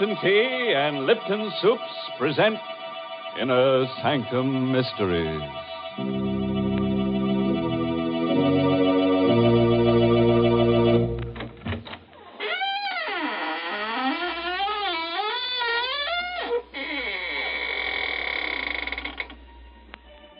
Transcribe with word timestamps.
Lipton 0.00 0.16
Tea 0.22 0.72
and 0.74 1.04
Lipton 1.04 1.52
Soups 1.60 1.82
present 2.16 2.56
Inner 3.38 3.86
Sanctum 4.02 4.72
Mysteries. 4.72 5.42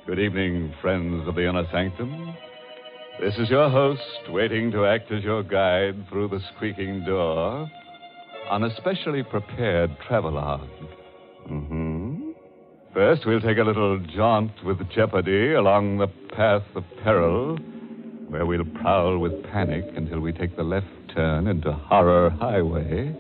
Good 0.07 0.19
evening, 0.21 0.73
friends 0.81 1.29
of 1.29 1.35
the 1.35 1.47
Inner 1.47 1.67
Sanctum. 1.71 2.35
This 3.21 3.37
is 3.37 3.51
your 3.51 3.69
host, 3.69 4.01
waiting 4.31 4.71
to 4.71 4.87
act 4.87 5.13
as 5.13 5.23
your 5.23 5.43
guide 5.43 6.09
through 6.09 6.29
the 6.29 6.41
squeaking 6.57 7.05
door 7.05 7.71
on 8.51 8.65
a 8.65 8.77
specially 8.77 9.23
prepared 9.23 9.97
travelogue. 10.09 10.69
Mm-hmm. 11.49 12.31
First, 12.93 13.25
we'll 13.25 13.41
take 13.41 13.59
a 13.59 13.63
little 13.63 14.01
jaunt 14.17 14.51
with 14.65 14.79
jeopardy 14.91 15.53
along 15.55 15.99
the 15.99 16.09
path 16.35 16.65
of 16.75 16.83
peril, 17.05 17.57
where 18.29 18.45
we'll 18.45 18.65
prowl 18.65 19.19
with 19.19 19.45
panic 19.45 19.85
until 19.95 20.19
we 20.19 20.33
take 20.33 20.57
the 20.57 20.65
left 20.65 20.89
turn 21.15 21.47
into 21.47 21.71
Horror 21.71 22.31
Highway, 22.31 23.15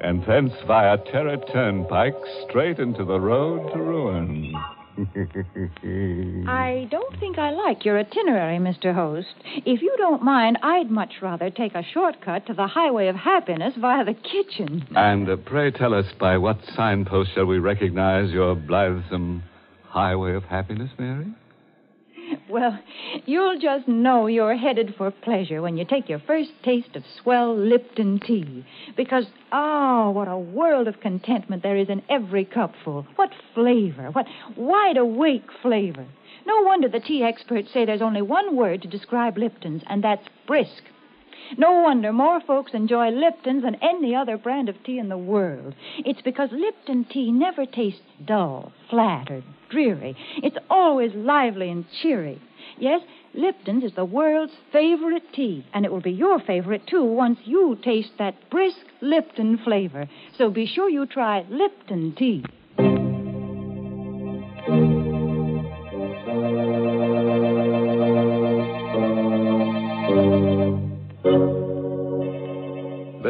and 0.00 0.24
thence 0.26 0.52
via 0.68 0.96
Terror 1.10 1.38
Turnpike 1.52 2.14
straight 2.48 2.78
into 2.78 3.04
the 3.04 3.18
road 3.18 3.72
to 3.72 3.80
ruin. 3.80 4.54
I 6.46 6.86
don't 6.90 7.18
think 7.18 7.38
I 7.38 7.50
like 7.50 7.84
your 7.84 7.98
itinerary, 7.98 8.58
Mr. 8.58 8.94
Host. 8.94 9.34
If 9.64 9.80
you 9.80 9.94
don't 9.96 10.22
mind, 10.22 10.58
I'd 10.62 10.90
much 10.90 11.14
rather 11.22 11.50
take 11.50 11.74
a 11.74 11.82
shortcut 11.94 12.46
to 12.46 12.54
the 12.54 12.66
highway 12.66 13.08
of 13.08 13.16
happiness 13.16 13.74
via 13.78 14.04
the 14.04 14.14
kitchen. 14.14 14.86
And 14.94 15.28
uh, 15.30 15.36
pray 15.36 15.70
tell 15.70 15.94
us 15.94 16.06
by 16.20 16.36
what 16.36 16.58
signpost 16.76 17.30
shall 17.34 17.46
we 17.46 17.58
recognize 17.58 18.30
your 18.30 18.54
blithesome 18.54 19.42
highway 19.84 20.34
of 20.34 20.44
happiness, 20.44 20.90
Mary? 20.98 21.26
Well, 22.48 22.78
you'll 23.24 23.58
just 23.58 23.88
know 23.88 24.26
you're 24.26 24.56
headed 24.56 24.94
for 24.96 25.10
pleasure 25.10 25.62
when 25.62 25.76
you 25.76 25.84
take 25.84 26.08
your 26.08 26.18
first 26.18 26.50
taste 26.62 26.96
of 26.96 27.04
swell 27.20 27.56
Lipton 27.56 28.20
tea. 28.20 28.66
Because, 28.96 29.26
oh, 29.50 30.10
what 30.10 30.28
a 30.28 30.36
world 30.36 30.88
of 30.88 31.00
contentment 31.00 31.62
there 31.62 31.76
is 31.76 31.88
in 31.88 32.02
every 32.10 32.44
cupful. 32.44 33.06
What 33.16 33.30
flavor, 33.54 34.10
what 34.10 34.26
wide 34.56 34.96
awake 34.96 35.46
flavor. 35.62 36.06
No 36.46 36.62
wonder 36.62 36.88
the 36.88 37.00
tea 37.00 37.22
experts 37.22 37.72
say 37.72 37.84
there's 37.84 38.02
only 38.02 38.22
one 38.22 38.56
word 38.56 38.82
to 38.82 38.88
describe 38.88 39.38
Lipton's, 39.38 39.82
and 39.88 40.02
that's 40.02 40.26
brisk. 40.46 40.82
No 41.56 41.80
wonder 41.80 42.12
more 42.12 42.40
folks 42.40 42.72
enjoy 42.74 43.10
Lipton's 43.10 43.62
than 43.62 43.76
any 43.76 44.14
other 44.14 44.36
brand 44.36 44.68
of 44.68 44.82
tea 44.84 44.98
in 44.98 45.08
the 45.08 45.18
world. 45.18 45.74
It's 45.98 46.22
because 46.22 46.50
Lipton 46.52 47.04
tea 47.04 47.30
never 47.32 47.66
tastes 47.66 48.00
dull, 48.24 48.72
flat, 48.90 49.30
or 49.30 49.42
dreary. 49.70 50.16
It's 50.42 50.58
always 50.70 51.12
lively 51.14 51.70
and 51.70 51.84
cheery. 52.02 52.40
Yes, 52.78 53.00
Lipton's 53.34 53.84
is 53.84 53.92
the 53.94 54.04
world's 54.04 54.52
favorite 54.72 55.32
tea, 55.34 55.64
and 55.72 55.84
it 55.84 55.92
will 55.92 56.00
be 56.00 56.12
your 56.12 56.38
favorite, 56.40 56.86
too, 56.86 57.04
once 57.04 57.38
you 57.44 57.78
taste 57.82 58.12
that 58.18 58.50
brisk 58.50 58.86
Lipton 59.00 59.58
flavor. 59.58 60.08
So 60.36 60.50
be 60.50 60.66
sure 60.66 60.88
you 60.88 61.06
try 61.06 61.44
Lipton 61.48 62.14
tea. 62.16 62.44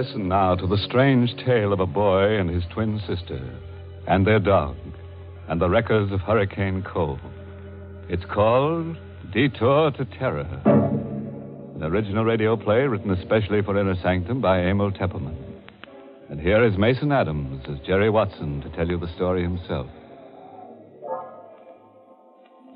Listen 0.03 0.27
now 0.27 0.57
to 0.57 0.67
the 0.67 0.79
strange 0.79 1.33
tale 1.47 1.73
of 1.73 1.79
a 1.79 1.87
boy 1.87 2.37
and 2.37 2.51
his 2.51 2.65
twin 2.73 3.01
sister, 3.07 3.41
and 4.09 4.27
their 4.27 4.41
dog, 4.41 4.75
and 5.49 5.61
the 5.61 5.69
wreckers 5.69 6.11
of 6.11 6.19
Hurricane 6.19 6.83
Cove. 6.83 7.21
It's 8.09 8.25
called 8.25 8.97
Detour 9.33 9.93
to 9.93 10.05
Terror. 10.05 10.61
An 11.77 11.85
original 11.85 12.25
radio 12.25 12.57
play 12.57 12.81
written 12.81 13.12
especially 13.12 13.62
for 13.62 13.79
Inner 13.79 13.95
Sanctum 14.03 14.41
by 14.41 14.62
Emil 14.62 14.91
Tepperman. 14.91 15.37
And 16.31 16.41
here 16.41 16.65
is 16.65 16.77
Mason 16.77 17.12
Adams 17.12 17.65
as 17.69 17.87
Jerry 17.87 18.11
Watson 18.11 18.61
to 18.62 18.71
tell 18.71 18.89
you 18.89 18.99
the 18.99 19.15
story 19.15 19.45
himself. 19.45 19.87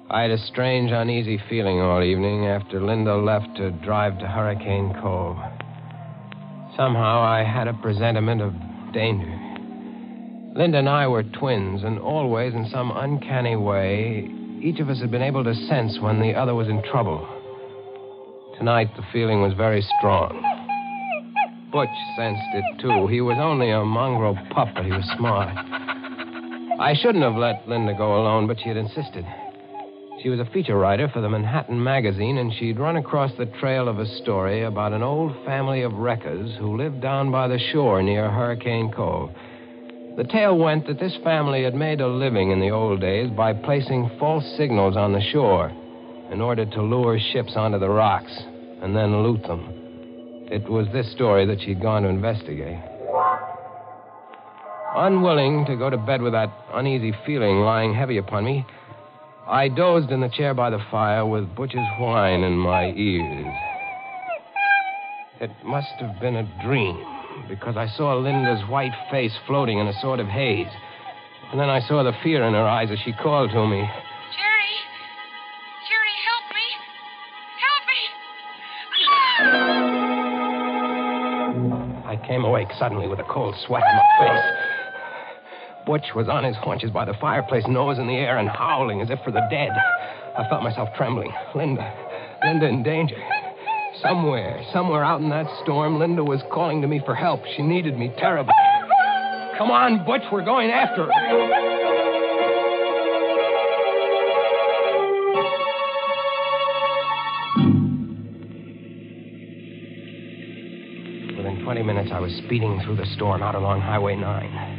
I 0.09 0.23
had 0.23 0.31
a 0.31 0.39
strange, 0.39 0.93
uneasy 0.93 1.41
feeling 1.49 1.81
all 1.81 2.05
evening 2.05 2.47
after 2.47 2.81
Linda 2.81 3.17
left 3.17 3.57
to 3.57 3.73
drive 3.73 4.17
to 4.21 4.29
Hurricane 4.29 4.95
Cove. 5.03 5.39
Somehow 6.77 7.23
I 7.23 7.43
had 7.43 7.69
a 7.69 7.73
presentiment 7.73 8.43
of 8.43 8.53
danger. 8.93 9.33
Linda 10.55 10.79
and 10.79 10.89
I 10.89 11.07
were 11.07 11.23
twins, 11.23 11.83
and 11.83 11.99
always, 11.99 12.53
in 12.55 12.69
some 12.71 12.93
uncanny 12.95 13.57
way, 13.57 14.29
each 14.61 14.79
of 14.81 14.91
us 14.91 15.01
had 15.01 15.11
been 15.11 15.23
able 15.23 15.43
to 15.45 15.55
sense 15.55 15.99
when 16.01 16.21
the 16.21 16.35
other 16.35 16.55
was 16.55 16.69
in 16.69 16.83
trouble. 16.83 17.27
Tonight, 18.59 18.89
the 18.97 19.05
feeling 19.11 19.41
was 19.41 19.55
very 19.55 19.81
strong. 19.99 20.33
Butch 21.73 21.89
sensed 22.17 22.43
it, 22.55 22.81
too. 22.81 23.07
He 23.07 23.23
was 23.23 23.39
only 23.39 23.71
a 23.71 23.83
mongrel 23.83 24.37
pup, 24.51 24.69
but 24.75 24.85
he 24.85 24.93
was 24.93 25.05
smart. 25.17 25.49
I 26.79 26.95
shouldn't 26.95 27.25
have 27.25 27.37
let 27.37 27.67
Linda 27.67 27.95
go 27.95 28.21
alone, 28.21 28.47
but 28.47 28.59
she 28.61 28.69
had 28.69 28.77
insisted. 28.77 29.25
She 30.23 30.31
was 30.31 30.41
a 30.41 30.47
feature 30.47 30.79
writer 30.79 31.09
for 31.09 31.21
the 31.21 31.29
Manhattan 31.29 31.83
Magazine, 31.83 32.39
and 32.39 32.53
she'd 32.55 32.79
run 32.79 32.97
across 32.97 33.33
the 33.37 33.45
trail 33.61 33.87
of 33.87 33.99
a 33.99 34.07
story 34.23 34.63
about 34.63 34.95
an 34.95 35.03
old 35.03 35.37
family 35.45 35.83
of 35.83 35.93
wreckers 35.93 36.57
who 36.59 36.77
lived 36.77 37.03
down 37.03 37.31
by 37.31 37.49
the 37.49 37.59
shore 37.59 38.03
near 38.03 38.31
Hurricane 38.31 38.91
Cove. 38.91 39.31
The 40.17 40.25
tale 40.25 40.57
went 40.57 40.87
that 40.87 40.99
this 40.99 41.15
family 41.23 41.65
had 41.65 41.75
made 41.75 42.01
a 42.01 42.09
living 42.09 42.51
in 42.51 42.61
the 42.61 42.71
old 42.71 43.03
days 43.03 43.31
by 43.31 43.53
placing 43.53 44.11
false 44.19 44.47
signals 44.57 44.97
on 44.97 45.13
the 45.13 45.21
shore 45.21 45.71
in 46.33 46.41
order 46.41 46.65
to 46.65 46.83
lure 46.83 47.19
ships 47.19 47.53
onto 47.55 47.79
the 47.79 47.91
rocks 47.91 48.33
and 48.83 48.97
then 48.97 49.23
loot 49.23 49.43
them. 49.43 49.69
It 50.51 50.67
was 50.67 50.87
this 50.95 51.13
story 51.13 51.45
that 51.45 51.61
she'd 51.61 51.83
gone 51.83 52.05
to 52.05 52.09
investigate. 52.09 52.79
Unwilling 54.97 55.67
to 55.67 55.77
go 55.77 55.91
to 55.91 55.99
bed 55.99 56.23
with 56.23 56.33
that 56.33 56.51
uneasy 56.73 57.13
feeling 57.27 57.61
lying 57.61 57.93
heavy 57.93 58.17
upon 58.17 58.47
me, 58.47 58.65
I 59.49 59.69
dozed 59.69 60.11
in 60.11 60.21
the 60.21 60.29
chair 60.29 60.55
by 60.55 60.71
the 60.71 60.81
fire 60.91 61.25
with 61.25 61.55
Butch's 61.55 61.87
whine 62.01 62.43
in 62.43 62.59
my 62.59 62.87
ears. 62.97 63.55
It 65.41 65.53
must 65.65 65.93
have 66.01 66.19
been 66.21 66.35
a 66.35 66.43
dream, 66.65 67.01
because 67.49 67.77
I 67.77 67.87
saw 67.87 68.17
Linda's 68.17 68.69
white 68.69 68.91
face 69.09 69.31
floating 69.47 69.79
in 69.79 69.87
a 69.87 69.93
sort 70.01 70.19
of 70.19 70.27
haze. 70.27 70.67
And 71.53 71.61
then 71.61 71.71
I 71.71 71.79
saw 71.79 72.03
the 72.03 72.13
fear 72.25 72.43
in 72.43 72.55
her 72.55 72.67
eyes 72.67 72.91
as 72.91 72.99
she 73.05 73.13
called 73.13 73.53
to 73.53 73.67
me. 73.69 73.89
Jerry! 74.35 74.75
Jerry, 75.87 76.15
help 76.27 76.51
me! 76.51 76.67
Help 77.63 77.87
me! 81.95 82.05
I 82.05 82.17
came 82.27 82.45
awake 82.45 82.73
suddenly 82.81 83.07
with 83.07 83.21
a 83.21 83.25
cold 83.31 83.55
sweat 83.65 83.85
on 83.85 83.95
my 83.95 84.03
face. 84.27 84.66
Butch 85.87 86.07
was 86.17 86.29
on 86.29 86.43
his 86.43 86.57
haunches 86.57 86.91
by 86.91 87.05
the 87.05 87.15
fireplace, 87.21 87.65
nose 87.69 88.01
in 88.01 88.09
the 88.09 88.17
air, 88.17 88.39
and 88.39 88.49
howling 88.49 89.01
as 89.01 89.09
if 89.09 89.21
for 89.25 89.31
the 89.31 89.47
dead. 89.49 89.71
I 90.37 90.49
felt 90.49 90.65
myself 90.65 90.89
trembling. 90.97 91.33
Linda, 91.55 91.95
Linda 92.45 92.67
in 92.67 92.83
danger. 92.83 93.17
Somewhere, 94.03 94.63
somewhere 94.73 95.05
out 95.05 95.21
in 95.21 95.29
that 95.31 95.47
storm, 95.63 96.01
Linda 96.01 96.25
was 96.25 96.43
calling 96.53 96.83
to 96.83 96.89
me 96.89 97.01
for 97.07 97.15
help. 97.15 97.41
She 97.57 97.63
needed 97.63 97.97
me 97.97 98.13
terribly. 98.19 98.53
Come 99.57 99.71
on, 99.71 100.05
Butch, 100.05 100.23
we're 100.33 100.45
going 100.45 100.71
after 100.71 101.05
her. 101.05 101.13
Within 111.37 111.63
20 111.63 111.83
minutes, 111.85 112.11
I 112.13 112.19
was 112.19 112.33
speeding 112.45 112.83
through 112.85 112.97
the 112.97 113.07
storm 113.15 113.41
out 113.41 113.55
along 113.55 113.83
Highway 113.83 114.17
9. 114.17 114.76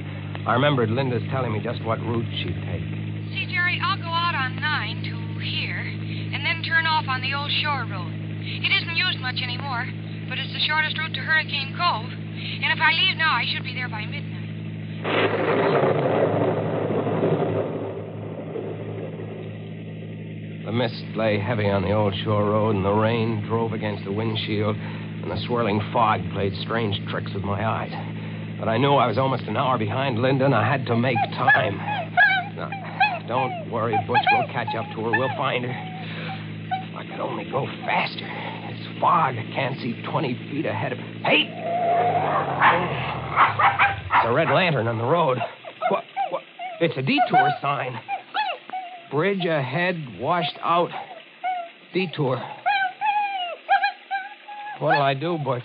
I 0.48 0.54
remembered 0.54 0.90
Linda's 0.90 1.28
telling 1.30 1.52
me 1.52 1.60
just 1.60 1.84
what 1.84 2.00
route 2.00 2.24
she'd 2.40 2.56
take. 2.72 2.88
See, 3.36 3.52
Jerry, 3.52 3.82
I'll 3.84 4.00
go 4.00 4.08
out 4.08 4.34
on 4.34 4.56
9 4.56 5.04
to 5.04 5.44
here, 5.44 5.84
and 5.84 6.40
then 6.46 6.64
turn 6.64 6.88
off 6.88 7.04
on 7.10 7.20
the 7.20 7.34
old 7.36 7.52
shore 7.60 7.84
road. 7.84 8.16
It 8.16 8.72
isn't 8.72 8.96
used 8.96 9.20
much 9.20 9.44
anymore, 9.44 9.84
but 10.30 10.40
it's 10.40 10.54
the 10.54 10.64
shortest 10.64 10.98
route 10.98 11.14
to 11.16 11.20
Hurricane 11.20 11.76
Cove. 11.76 12.08
And 12.08 12.72
if 12.72 12.80
I 12.80 12.96
leave 12.96 13.18
now, 13.18 13.36
I 13.36 13.44
should 13.52 13.66
be 13.66 13.74
there 13.76 13.90
by 13.90 14.06
midnight. 14.06 14.48
The 20.64 20.72
mist 20.72 21.04
lay 21.18 21.40
heavy 21.40 21.68
on 21.68 21.82
the 21.82 21.92
old 21.92 22.16
shore 22.24 22.46
road, 22.46 22.76
and 22.76 22.86
the 22.86 22.96
rain 22.96 23.44
drove 23.46 23.74
against 23.74 24.06
the 24.06 24.14
windshield, 24.14 24.78
and 24.78 25.30
the 25.30 25.44
swirling 25.46 25.82
fog 25.92 26.22
played 26.32 26.56
strange 26.64 26.96
tricks 27.12 27.34
with 27.34 27.44
my 27.44 27.68
eyes. 27.68 27.92
But 28.60 28.68
I 28.68 28.78
knew 28.78 28.94
I 28.94 29.06
was 29.08 29.18
almost 29.18 29.44
an 29.44 29.56
hour 29.56 29.78
behind 29.78 30.20
Linda, 30.20 30.46
and 30.46 30.56
I 30.56 30.68
had 30.68 30.86
to 30.88 30.96
make 30.96 31.18
time. 31.34 31.78
Now, 32.56 32.70
don't 33.28 33.72
worry, 33.72 33.96
Butch. 34.08 34.22
We'll 34.32 34.48
catch 34.48 34.74
up 34.76 34.86
to 34.96 35.04
her. 35.04 35.12
We'll 35.12 35.36
find 35.38 35.64
her. 35.64 35.72
I 36.98 37.06
could 37.10 37.20
only 37.20 37.46
go 37.52 37.68
faster. 37.86 38.26
It's 38.26 39.00
fog. 39.00 39.36
I 39.38 39.46
can't 39.54 39.80
see 39.80 40.02
20 40.10 40.50
feet 40.52 40.66
ahead 40.66 40.94
of. 40.94 40.98
Me. 40.98 41.06
Hey! 41.24 41.54
a 44.28 44.34
red 44.34 44.50
lantern 44.50 44.88
on 44.88 44.98
the 44.98 45.06
road. 45.06 45.38
What? 45.90 46.04
what? 46.32 46.42
It's 46.82 46.98
a 46.98 47.02
detour 47.02 47.50
sign. 47.62 47.98
Bridge 49.10 49.46
ahead, 49.46 50.20
washed 50.20 50.58
out. 50.62 50.90
Detour. 51.94 52.42
What'll 54.80 55.02
I 55.02 55.14
do, 55.14 55.38
Butch? 55.38 55.64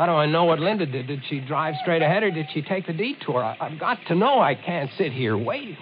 How 0.00 0.06
do 0.06 0.12
I 0.12 0.24
know 0.24 0.44
what 0.44 0.60
Linda 0.60 0.86
did? 0.86 1.08
Did 1.08 1.20
she 1.28 1.40
drive 1.40 1.74
straight 1.82 2.00
ahead 2.00 2.22
or 2.22 2.30
did 2.30 2.46
she 2.54 2.62
take 2.62 2.86
the 2.86 2.94
detour? 2.94 3.44
I, 3.44 3.68
have 3.68 3.78
got 3.78 3.98
to 4.08 4.14
know. 4.14 4.40
I 4.40 4.54
can't 4.54 4.88
sit 4.96 5.12
here 5.12 5.36
waiting. 5.36 5.76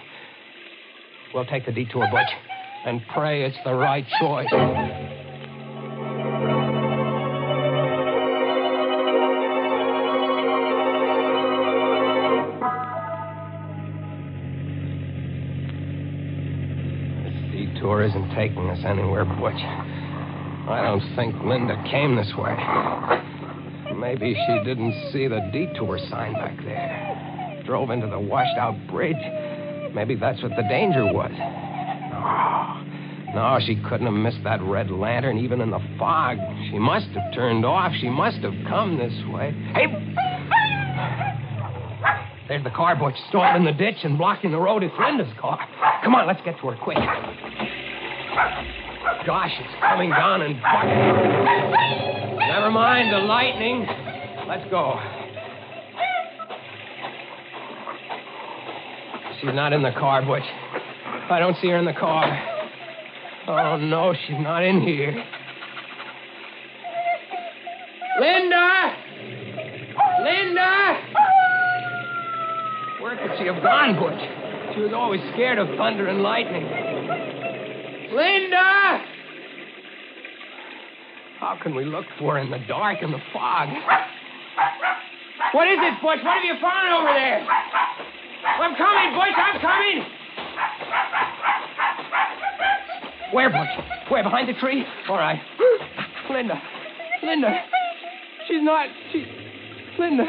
We'll 1.33 1.45
take 1.45 1.65
the 1.65 1.71
detour, 1.71 2.05
Butch, 2.11 2.27
and 2.85 3.01
pray 3.13 3.45
it's 3.45 3.55
the 3.63 3.73
right 3.73 4.05
choice. 4.19 4.49
This 17.23 17.73
detour 17.73 18.03
isn't 18.03 18.35
taking 18.35 18.69
us 18.69 18.83
anywhere, 18.85 19.23
Butch. 19.23 19.63
I 19.63 20.81
don't 20.83 21.15
think 21.15 21.41
Linda 21.41 21.81
came 21.89 22.17
this 22.17 22.33
way. 22.37 23.27
Maybe 24.09 24.33
she 24.33 24.53
didn't 24.65 24.93
see 25.13 25.27
the 25.27 25.39
detour 25.53 25.99
sign 26.09 26.33
back 26.33 26.57
there. 26.63 27.61
Drove 27.63 27.91
into 27.91 28.07
the 28.07 28.19
washed 28.19 28.57
out 28.57 28.75
bridge. 28.87 29.15
Maybe 29.93 30.15
that's 30.15 30.41
what 30.41 30.53
the 30.57 30.63
danger 30.63 31.05
was. 31.05 31.29
No. 31.29 32.81
No, 33.35 33.59
she 33.63 33.75
couldn't 33.87 34.07
have 34.07 34.15
missed 34.15 34.43
that 34.45 34.63
red 34.63 34.89
lantern 34.89 35.37
even 35.37 35.61
in 35.61 35.69
the 35.69 35.79
fog. 35.99 36.39
She 36.71 36.79
must 36.79 37.05
have 37.09 37.31
turned 37.35 37.65
off. 37.65 37.91
She 38.01 38.09
must 38.09 38.37
have 38.37 38.55
come 38.67 38.97
this 38.97 39.13
way. 39.31 39.51
Hey! 39.75 39.85
There's 42.47 42.63
the 42.63 42.71
car, 42.71 42.95
Butch, 42.95 43.13
stalled 43.29 43.57
in 43.57 43.63
the 43.63 43.73
ditch 43.73 43.97
and 44.03 44.17
blocking 44.17 44.49
the 44.49 44.57
road. 44.57 44.81
It's 44.81 44.95
Linda's 44.99 45.31
car. 45.39 45.59
Come 46.03 46.15
on, 46.15 46.25
let's 46.25 46.41
get 46.43 46.59
to 46.61 46.69
her 46.69 46.77
quick. 46.81 46.97
Gosh, 49.27 49.51
it's 49.59 49.75
coming 49.79 50.09
down 50.09 50.41
and. 50.41 50.59
Never 52.59 52.71
mind 52.71 53.13
the 53.13 53.19
lightning. 53.19 53.87
Let's 54.45 54.69
go. 54.69 54.99
She's 59.39 59.55
not 59.55 59.71
in 59.71 59.81
the 59.81 59.93
car, 59.97 60.25
Butch. 60.25 60.43
I 60.43 61.39
don't 61.39 61.55
see 61.61 61.69
her 61.69 61.77
in 61.77 61.85
the 61.85 61.93
car. 61.93 62.25
Oh, 63.47 63.77
no, 63.77 64.13
she's 64.13 64.35
not 64.41 64.65
in 64.65 64.81
here. 64.81 65.23
Linda! 68.19 68.95
Linda! 70.21 70.99
Where 72.99 73.15
could 73.15 73.37
she 73.39 73.45
have 73.45 73.63
gone, 73.63 73.95
Butch? 73.95 74.75
She 74.75 74.81
was 74.81 74.91
always 74.93 75.21
scared 75.31 75.59
of 75.59 75.69
thunder 75.77 76.07
and 76.07 76.21
lightning. 76.21 76.65
Linda! 78.13 79.08
How 81.39 81.57
can 81.61 81.73
we 81.75 81.85
look 81.85 82.05
for 82.19 82.33
her 82.35 82.39
in 82.39 82.51
the 82.51 82.59
dark 82.67 82.97
and 83.01 83.13
the 83.13 83.19
fog? 83.31 83.69
What 85.53 85.67
is 85.67 85.77
it, 85.79 85.93
Butch? 86.01 86.19
What 86.23 86.35
have 86.35 86.43
you 86.43 86.55
found 86.61 86.93
over 86.93 87.13
there? 87.15 87.47
I'm 88.59 88.75
coming, 88.75 89.15
Butch. 89.15 89.37
I'm 89.37 89.61
coming. 89.61 90.03
Where, 93.31 93.49
Butch? 93.49 93.85
Where? 94.09 94.23
Behind 94.23 94.49
the 94.49 94.53
tree? 94.59 94.83
All 95.07 95.17
right. 95.17 95.39
Linda. 96.29 96.61
Linda. 97.23 97.49
She's 98.47 98.61
not. 98.63 98.87
She. 99.11 99.25
Linda. 99.97 100.25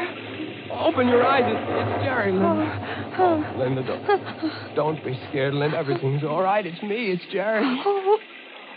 Open 0.71 1.07
your 1.07 1.25
eyes. 1.25 1.43
It's, 1.45 1.59
it's 1.69 2.03
Jerry, 2.05 2.31
Linda. 2.31 3.15
Oh, 3.19 3.55
Linda, 3.57 3.83
don't, 3.83 4.75
don't 4.75 5.03
be 5.05 5.19
scared, 5.29 5.53
Linda. 5.53 5.77
Everything's 5.77 6.23
all 6.23 6.41
right. 6.41 6.65
It's 6.65 6.81
me. 6.81 7.11
It's 7.11 7.23
Jerry. 7.31 7.63
Oh, 7.85 8.17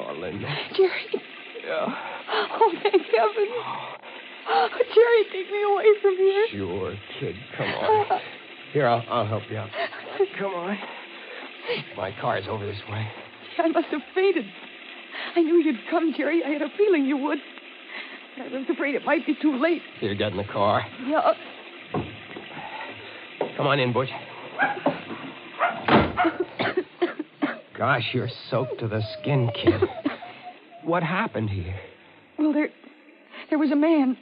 Oh, 0.01 0.13
Linda. 0.15 0.53
Jerry. 0.77 1.23
Yeah. 1.65 1.87
Oh, 2.67 2.73
thank 2.83 2.95
heaven. 2.95 3.49
Oh, 4.49 4.69
Jerry, 4.95 5.25
take 5.33 5.51
me 5.53 5.63
away 5.71 5.85
from 6.01 6.17
here. 6.17 6.47
Sure, 6.51 6.95
kid. 7.21 7.35
Come 7.59 7.67
on. 7.67 8.21
Here, 8.73 8.87
I'll, 8.87 9.05
I'll 9.11 9.27
help 9.27 9.43
you 9.51 9.59
out. 9.59 9.69
Come 10.39 10.55
on. 10.55 10.79
My 11.97 12.15
car's 12.21 12.45
over 12.49 12.65
this 12.65 12.79
way. 12.91 13.07
I 13.59 13.69
must 13.69 13.89
have 13.89 14.01
fainted. 14.15 14.45
I 15.37 15.43
knew 15.43 15.57
you'd 15.57 15.81
come, 15.91 16.15
Jerry. 16.17 16.43
I 16.45 16.51
had 16.51 16.63
a 16.63 16.69
feeling 16.77 17.05
you 17.05 17.17
would. 17.19 17.39
I 18.39 18.49
was 18.49 18.65
afraid 18.71 18.95
it 18.95 19.05
might 19.05 19.27
be 19.27 19.35
too 19.41 19.57
late. 19.61 19.83
Here, 20.01 20.15
get 20.15 20.33
in 20.33 20.39
the 20.39 20.45
car. 20.45 20.83
Yeah. 21.07 21.33
Come 23.57 23.67
on 23.67 23.79
in, 23.79 23.93
Butch. 23.93 24.09
Gosh, 27.79 28.05
you're 28.13 28.31
soaked 28.51 28.81
to 28.81 28.89
the 28.89 29.03
skin, 29.21 29.51
kid. 29.55 29.83
What 30.85 31.03
happened 31.03 31.51
here? 31.51 31.75
Well, 32.45 32.53
there, 32.53 32.69
there 33.49 33.59
was 33.59 33.73
a 33.73 33.77
man. 33.77 34.19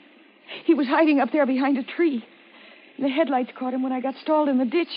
He 0.64 0.74
was 0.74 0.86
hiding 0.86 1.18
up 1.18 1.32
there 1.32 1.44
behind 1.44 1.76
a 1.76 1.82
tree. 1.82 2.24
The 3.00 3.08
headlights 3.08 3.50
caught 3.58 3.74
him 3.74 3.82
when 3.82 3.90
I 3.90 4.00
got 4.00 4.14
stalled 4.22 4.48
in 4.48 4.58
the 4.58 4.64
ditch. 4.64 4.88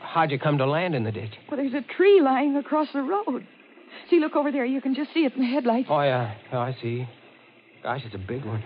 How'd 0.00 0.32
you 0.32 0.40
come 0.40 0.58
to 0.58 0.66
land 0.66 0.96
in 0.96 1.04
the 1.04 1.12
ditch? 1.12 1.30
Well, 1.48 1.58
there's 1.58 1.74
a 1.74 1.82
tree 1.82 2.20
lying 2.20 2.56
across 2.56 2.88
the 2.92 3.02
road. 3.02 3.46
See, 4.10 4.18
look 4.18 4.34
over 4.34 4.50
there. 4.50 4.64
You 4.64 4.80
can 4.80 4.96
just 4.96 5.14
see 5.14 5.20
it 5.20 5.34
in 5.34 5.40
the 5.42 5.46
headlights. 5.46 5.86
Oh, 5.88 6.00
yeah. 6.00 6.34
Oh, 6.52 6.58
I 6.58 6.76
see. 6.82 7.06
Gosh, 7.84 8.02
it's 8.04 8.14
a 8.14 8.18
big 8.18 8.44
one. 8.44 8.64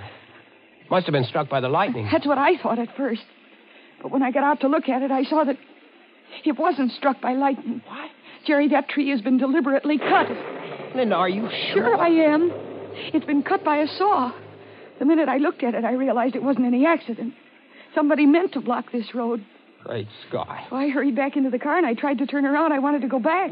Must 0.91 1.05
have 1.05 1.13
been 1.13 1.25
struck 1.25 1.51
by 1.51 1.61
the 1.61 1.69
lightning. 1.69 2.09
That's 2.11 2.27
what 2.27 2.39
I 2.39 2.57
thought 2.63 2.79
at 2.79 2.97
first. 2.97 3.21
But 4.01 4.11
when 4.11 4.23
I 4.23 4.31
got 4.31 4.43
out 4.43 4.61
to 4.61 4.69
look 4.69 4.89
at 4.89 5.03
it, 5.03 5.11
I 5.11 5.25
saw 5.25 5.45
that 5.45 5.59
it 6.47 6.59
wasn't 6.59 6.93
struck 6.93 7.21
by 7.21 7.35
lightning. 7.35 7.83
What? 7.87 8.11
Jerry, 8.47 8.69
that 8.69 8.89
tree 8.89 9.11
has 9.11 9.21
been 9.21 9.37
deliberately 9.37 9.99
cut. 9.99 10.29
Linda, 10.95 11.17
are 11.17 11.29
you 11.29 11.51
Sure, 11.75 11.95
I 11.95 12.09
am. 12.09 12.68
It's 13.15 13.27
been 13.27 13.43
cut 13.43 13.65
by 13.65 13.79
a 13.79 13.87
saw. 13.87 14.33
The 14.99 15.05
minute 15.05 15.29
I 15.29 15.39
looked 15.39 15.63
at 15.63 15.75
it, 15.75 15.85
I 15.85 15.93
realized 15.93 16.35
it 16.35 16.43
wasn't 16.43 16.67
any 16.67 16.85
accident. 16.87 17.35
Somebody 17.95 18.27
meant 18.27 18.53
to 18.53 18.61
block 18.61 18.93
this 18.93 19.15
road. 19.15 19.45
Great 19.85 20.09
Scott. 20.29 20.67
So 20.71 20.77
I 20.77 20.89
hurried 20.89 21.15
back 21.15 21.37
into 21.37 21.51
the 21.51 21.59
car 21.59 21.79
and 21.79 21.87
I 21.87 21.95
tried 21.95 22.19
to 22.19 22.27
turn 22.27 22.45
around. 22.45 22.73
I 22.73 22.81
wanted 22.81 23.03
to 23.03 23.09
go 23.09 23.21
back. 23.21 23.51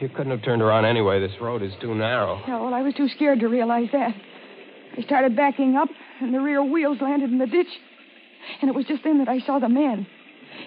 You 0.00 0.08
couldn't 0.08 0.30
have 0.30 0.42
turned 0.42 0.62
around 0.62 0.84
anyway. 0.84 1.18
This 1.18 1.40
road 1.40 1.62
is 1.62 1.72
too 1.80 1.94
narrow. 1.94 2.42
Yeah, 2.46 2.60
well, 2.60 2.74
I 2.74 2.82
was 2.82 2.94
too 2.94 3.08
scared 3.08 3.40
to 3.40 3.48
realize 3.48 3.88
that. 3.92 4.14
I 4.96 5.02
started 5.02 5.34
backing 5.34 5.74
up, 5.76 5.88
and 6.20 6.34
the 6.34 6.40
rear 6.40 6.62
wheels 6.62 6.98
landed 7.00 7.30
in 7.30 7.38
the 7.38 7.46
ditch. 7.46 7.68
And 8.60 8.68
it 8.68 8.74
was 8.74 8.84
just 8.84 9.02
then 9.04 9.18
that 9.18 9.28
I 9.28 9.40
saw 9.40 9.58
the 9.58 9.68
man. 9.68 10.06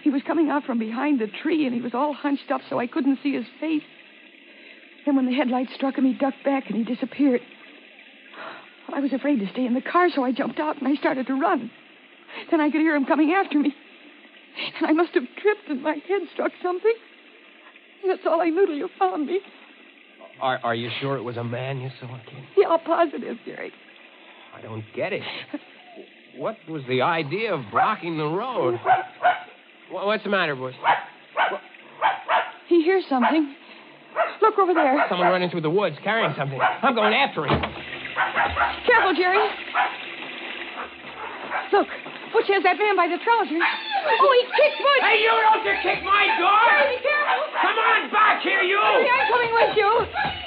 He 0.01 0.09
was 0.09 0.23
coming 0.25 0.49
out 0.49 0.63
from 0.63 0.79
behind 0.79 1.19
the 1.19 1.27
tree, 1.27 1.65
and 1.65 1.75
he 1.75 1.81
was 1.81 1.93
all 1.93 2.13
hunched 2.13 2.49
up 2.51 2.61
so 2.69 2.79
I 2.79 2.87
couldn't 2.87 3.19
see 3.21 3.33
his 3.33 3.45
face. 3.59 3.83
Then 5.05 5.15
when 5.15 5.27
the 5.27 5.33
headlights 5.33 5.75
struck 5.75 5.95
him, 5.97 6.05
he 6.05 6.13
ducked 6.13 6.43
back 6.43 6.63
and 6.67 6.75
he 6.75 6.83
disappeared. 6.83 7.41
I 8.93 8.99
was 8.99 9.13
afraid 9.13 9.39
to 9.39 9.49
stay 9.51 9.65
in 9.65 9.73
the 9.73 9.81
car, 9.81 10.09
so 10.13 10.23
I 10.23 10.31
jumped 10.31 10.59
out 10.59 10.77
and 10.77 10.87
I 10.87 10.95
started 10.95 11.27
to 11.27 11.33
run. 11.33 11.71
Then 12.51 12.61
I 12.61 12.69
could 12.69 12.81
hear 12.81 12.95
him 12.95 13.05
coming 13.05 13.31
after 13.31 13.59
me. 13.59 13.73
And 14.77 14.87
I 14.87 14.93
must 14.93 15.13
have 15.13 15.23
tripped 15.41 15.67
and 15.69 15.81
my 15.81 15.95
head 16.07 16.21
struck 16.33 16.51
something. 16.63 16.93
That's 18.07 18.21
all 18.25 18.41
I 18.41 18.49
knew 18.49 18.65
till 18.65 18.75
you 18.75 18.89
found 18.99 19.27
me. 19.27 19.39
Are, 20.41 20.59
are 20.63 20.75
you 20.75 20.89
sure 21.01 21.17
it 21.17 21.23
was 21.23 21.37
a 21.37 21.43
man 21.43 21.81
you 21.81 21.89
saw, 21.99 22.07
kid? 22.07 22.43
Yeah, 22.57 22.77
positive, 22.85 23.37
Jerry. 23.45 23.71
I 24.55 24.61
don't 24.61 24.83
get 24.95 25.13
it. 25.13 25.23
What 26.37 26.57
was 26.67 26.83
the 26.89 27.01
idea 27.01 27.53
of 27.53 27.61
blocking 27.71 28.17
the 28.17 28.25
road? 28.25 28.79
What's 29.89 30.23
the 30.23 30.29
matter, 30.29 30.55
boys? 30.55 30.73
He 32.67 32.83
hears 32.83 33.05
something. 33.09 33.55
Look 34.41 34.57
over 34.59 34.73
there. 34.73 35.05
Someone 35.09 35.27
running 35.27 35.49
through 35.49 35.61
the 35.61 35.69
woods 35.69 35.95
carrying 36.03 36.33
something. 36.37 36.59
I'm 36.59 36.95
going 36.95 37.13
after 37.13 37.45
him. 37.45 37.61
Careful, 38.85 39.13
Jerry. 39.15 39.39
Look, 41.71 41.87
Butch 42.33 42.47
has 42.51 42.63
that 42.63 42.77
man 42.77 42.95
by 42.95 43.07
the 43.07 43.17
trousers. 43.23 43.63
Oh, 43.63 44.31
he 44.35 44.43
kicked 44.53 44.79
Butch. 44.79 45.01
Hey, 45.01 45.23
you 45.23 45.31
don't 45.31 45.65
you 45.65 45.75
kick 45.81 46.03
my 46.03 46.27
door! 46.37 46.61
Jerry, 46.67 46.95
be 46.95 47.01
careful. 47.01 47.47
Come 47.63 47.77
on 47.79 48.11
back 48.11 48.43
here, 48.43 48.61
you! 48.61 48.77
Jerry, 48.77 49.09
I'm 49.09 49.27
coming 49.31 49.53
with 49.55 49.73
you. 49.77 49.91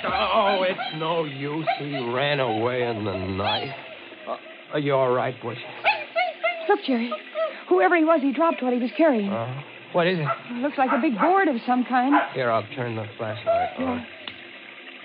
Oh, 0.05 0.63
it's 0.69 0.89
no 1.01 1.25
use. 1.25 1.67
He 1.79 1.97
ran 2.13 2.41
away 2.41 2.83
in 2.85 3.05
the 3.05 3.17
night. 3.17 3.75
Uh, 4.29 4.37
are 4.75 4.79
you 4.79 4.95
all 4.95 5.11
right, 5.11 5.35
Butch? 5.43 5.59
Look, 6.69 6.81
Jerry. 6.87 7.11
Whoever 7.69 7.97
he 7.97 8.05
was, 8.05 8.21
he 8.23 8.33
dropped 8.33 8.63
what 8.63 8.73
he 8.73 8.79
was 8.79 8.91
carrying. 8.97 9.31
Uh, 9.31 9.61
what 9.93 10.07
is 10.07 10.19
it? 10.19 10.55
Looks 10.57 10.79
like 10.79 10.91
a 10.93 11.01
big 11.01 11.19
board 11.19 11.49
of 11.49 11.57
some 11.67 11.85
kind. 11.85 12.15
Here, 12.35 12.51
I'll 12.51 12.67
turn 12.75 12.95
the 12.97 13.07
flashlight 13.17 13.79
on. 13.79 14.07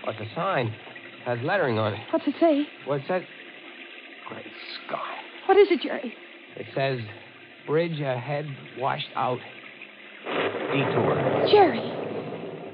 What's 0.03 0.19
the 0.19 0.27
sign? 0.35 0.73
Has 1.25 1.39
lettering 1.43 1.79
on 1.79 1.93
it. 1.93 1.99
What's 2.11 2.27
it 2.27 2.35
say? 2.39 2.67
What's 2.85 3.07
that? 3.07 3.21
Great 4.27 4.45
Scott. 4.85 4.99
What 5.47 5.57
is 5.57 5.67
it, 5.71 5.81
Jerry? 5.81 6.13
It 6.57 6.67
says, 6.75 6.99
bridge 7.65 7.99
ahead, 7.99 8.45
washed 8.77 9.07
out. 9.15 9.39
Detour. 10.25 11.47
Jerry. 11.51 11.91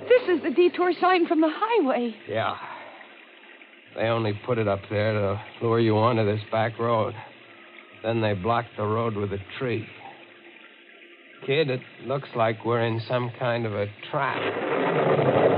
This 0.08 0.38
is 0.38 0.44
the 0.44 0.51
detour 0.51 0.94
sign 1.00 1.27
from 1.27 1.41
the 1.41 1.51
highway. 1.51 2.15
Yeah. 2.27 2.56
They 3.96 4.03
only 4.03 4.39
put 4.46 4.58
it 4.58 4.68
up 4.68 4.82
there 4.89 5.13
to 5.13 5.41
lure 5.62 5.79
you 5.79 5.98
onto 5.98 6.25
this 6.25 6.41
back 6.51 6.77
road. 6.79 7.13
Then 8.03 8.22
they 8.22 8.34
blocked 8.34 8.70
the 8.77 8.86
road 8.86 9.15
with 9.15 9.32
a 9.32 9.39
tree. 9.58 9.88
Kid, 11.46 11.70
it 11.70 11.82
looks 12.06 12.29
like 12.36 12.65
we're 12.65 12.86
in 12.86 13.01
some 13.08 13.32
kind 13.39 13.65
of 13.65 13.74
a 13.74 13.88
trap. 14.12 15.49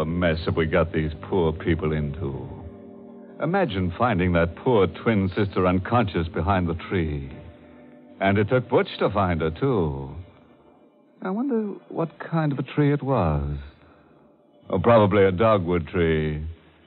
A 0.00 0.04
mess 0.04 0.38
have 0.46 0.56
we 0.56 0.66
got 0.66 0.92
these 0.92 1.12
poor 1.22 1.52
people 1.52 1.92
into? 1.92 2.48
Imagine 3.42 3.92
finding 3.96 4.32
that 4.32 4.56
poor 4.56 4.86
twin 4.86 5.30
sister 5.36 5.66
unconscious 5.66 6.28
behind 6.28 6.68
the 6.68 6.74
tree. 6.74 7.30
And 8.20 8.36
it 8.38 8.48
took 8.48 8.68
Butch 8.68 8.88
to 8.98 9.10
find 9.10 9.40
her, 9.40 9.50
too. 9.50 10.14
I 11.22 11.30
wonder 11.30 11.74
what 11.88 12.18
kind 12.18 12.52
of 12.52 12.58
a 12.58 12.62
tree 12.62 12.92
it 12.92 13.02
was. 13.02 13.56
Oh, 14.68 14.78
probably 14.78 15.24
a 15.24 15.32
dogwood 15.32 15.88
tree. 15.88 16.44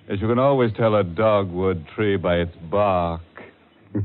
As 0.09 0.21
you 0.21 0.27
can 0.27 0.39
always 0.39 0.71
tell 0.73 0.95
a 0.95 1.03
dogwood 1.03 1.87
tree 1.95 2.17
by 2.17 2.35
its 2.37 2.55
bark. 2.69 3.21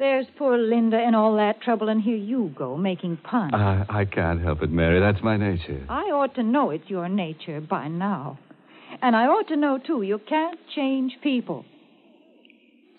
There's 0.00 0.24
poor 0.38 0.56
Linda 0.56 0.98
in 0.98 1.14
all 1.14 1.36
that 1.36 1.60
trouble, 1.60 1.90
and 1.90 2.00
here 2.00 2.16
you 2.16 2.54
go 2.56 2.74
making 2.74 3.18
puns. 3.18 3.52
I, 3.52 3.84
I 3.86 4.04
can't 4.06 4.40
help 4.40 4.62
it, 4.62 4.70
Mary. 4.70 4.98
That's 4.98 5.22
my 5.22 5.36
nature. 5.36 5.84
I 5.90 6.04
ought 6.04 6.34
to 6.36 6.42
know 6.42 6.70
it's 6.70 6.88
your 6.88 7.06
nature 7.06 7.60
by 7.60 7.88
now. 7.88 8.38
And 9.02 9.14
I 9.14 9.26
ought 9.26 9.48
to 9.48 9.56
know, 9.56 9.76
too, 9.76 10.00
you 10.00 10.18
can't 10.26 10.58
change 10.74 11.18
people. 11.22 11.66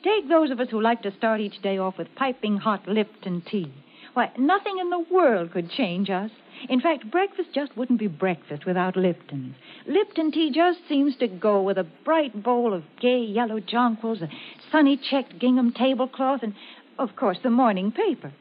Take 0.03 0.29
those 0.29 0.51
of 0.51 0.59
us 0.59 0.67
who 0.69 0.79
like 0.79 1.01
to 1.01 1.11
start 1.17 1.41
each 1.41 1.59
day 1.63 1.79
off 1.79 1.97
with 1.97 2.07
piping 2.15 2.57
hot 2.57 2.87
Lipton 2.87 3.41
tea. 3.49 3.73
Why, 4.13 4.29
nothing 4.37 4.77
in 4.79 4.91
the 4.91 5.03
world 5.11 5.53
could 5.53 5.71
change 5.71 6.11
us. 6.11 6.29
In 6.69 6.81
fact, 6.81 7.09
breakfast 7.09 7.49
just 7.55 7.75
wouldn't 7.75 7.99
be 7.99 8.07
breakfast 8.07 8.65
without 8.67 8.95
Lipton. 8.95 9.55
Lipton 9.87 10.31
tea 10.31 10.51
just 10.53 10.79
seems 10.87 11.15
to 11.17 11.27
go 11.27 11.63
with 11.63 11.77
a 11.79 11.87
bright 12.05 12.43
bowl 12.43 12.73
of 12.73 12.83
gay 13.01 13.21
yellow 13.21 13.59
jonquils, 13.59 14.21
a 14.21 14.29
sunny 14.71 14.99
checked 15.09 15.39
gingham 15.39 15.71
tablecloth, 15.71 16.43
and, 16.43 16.53
of 17.01 17.15
course, 17.15 17.39
the 17.41 17.49
morning 17.49 17.91
paper. 17.91 18.31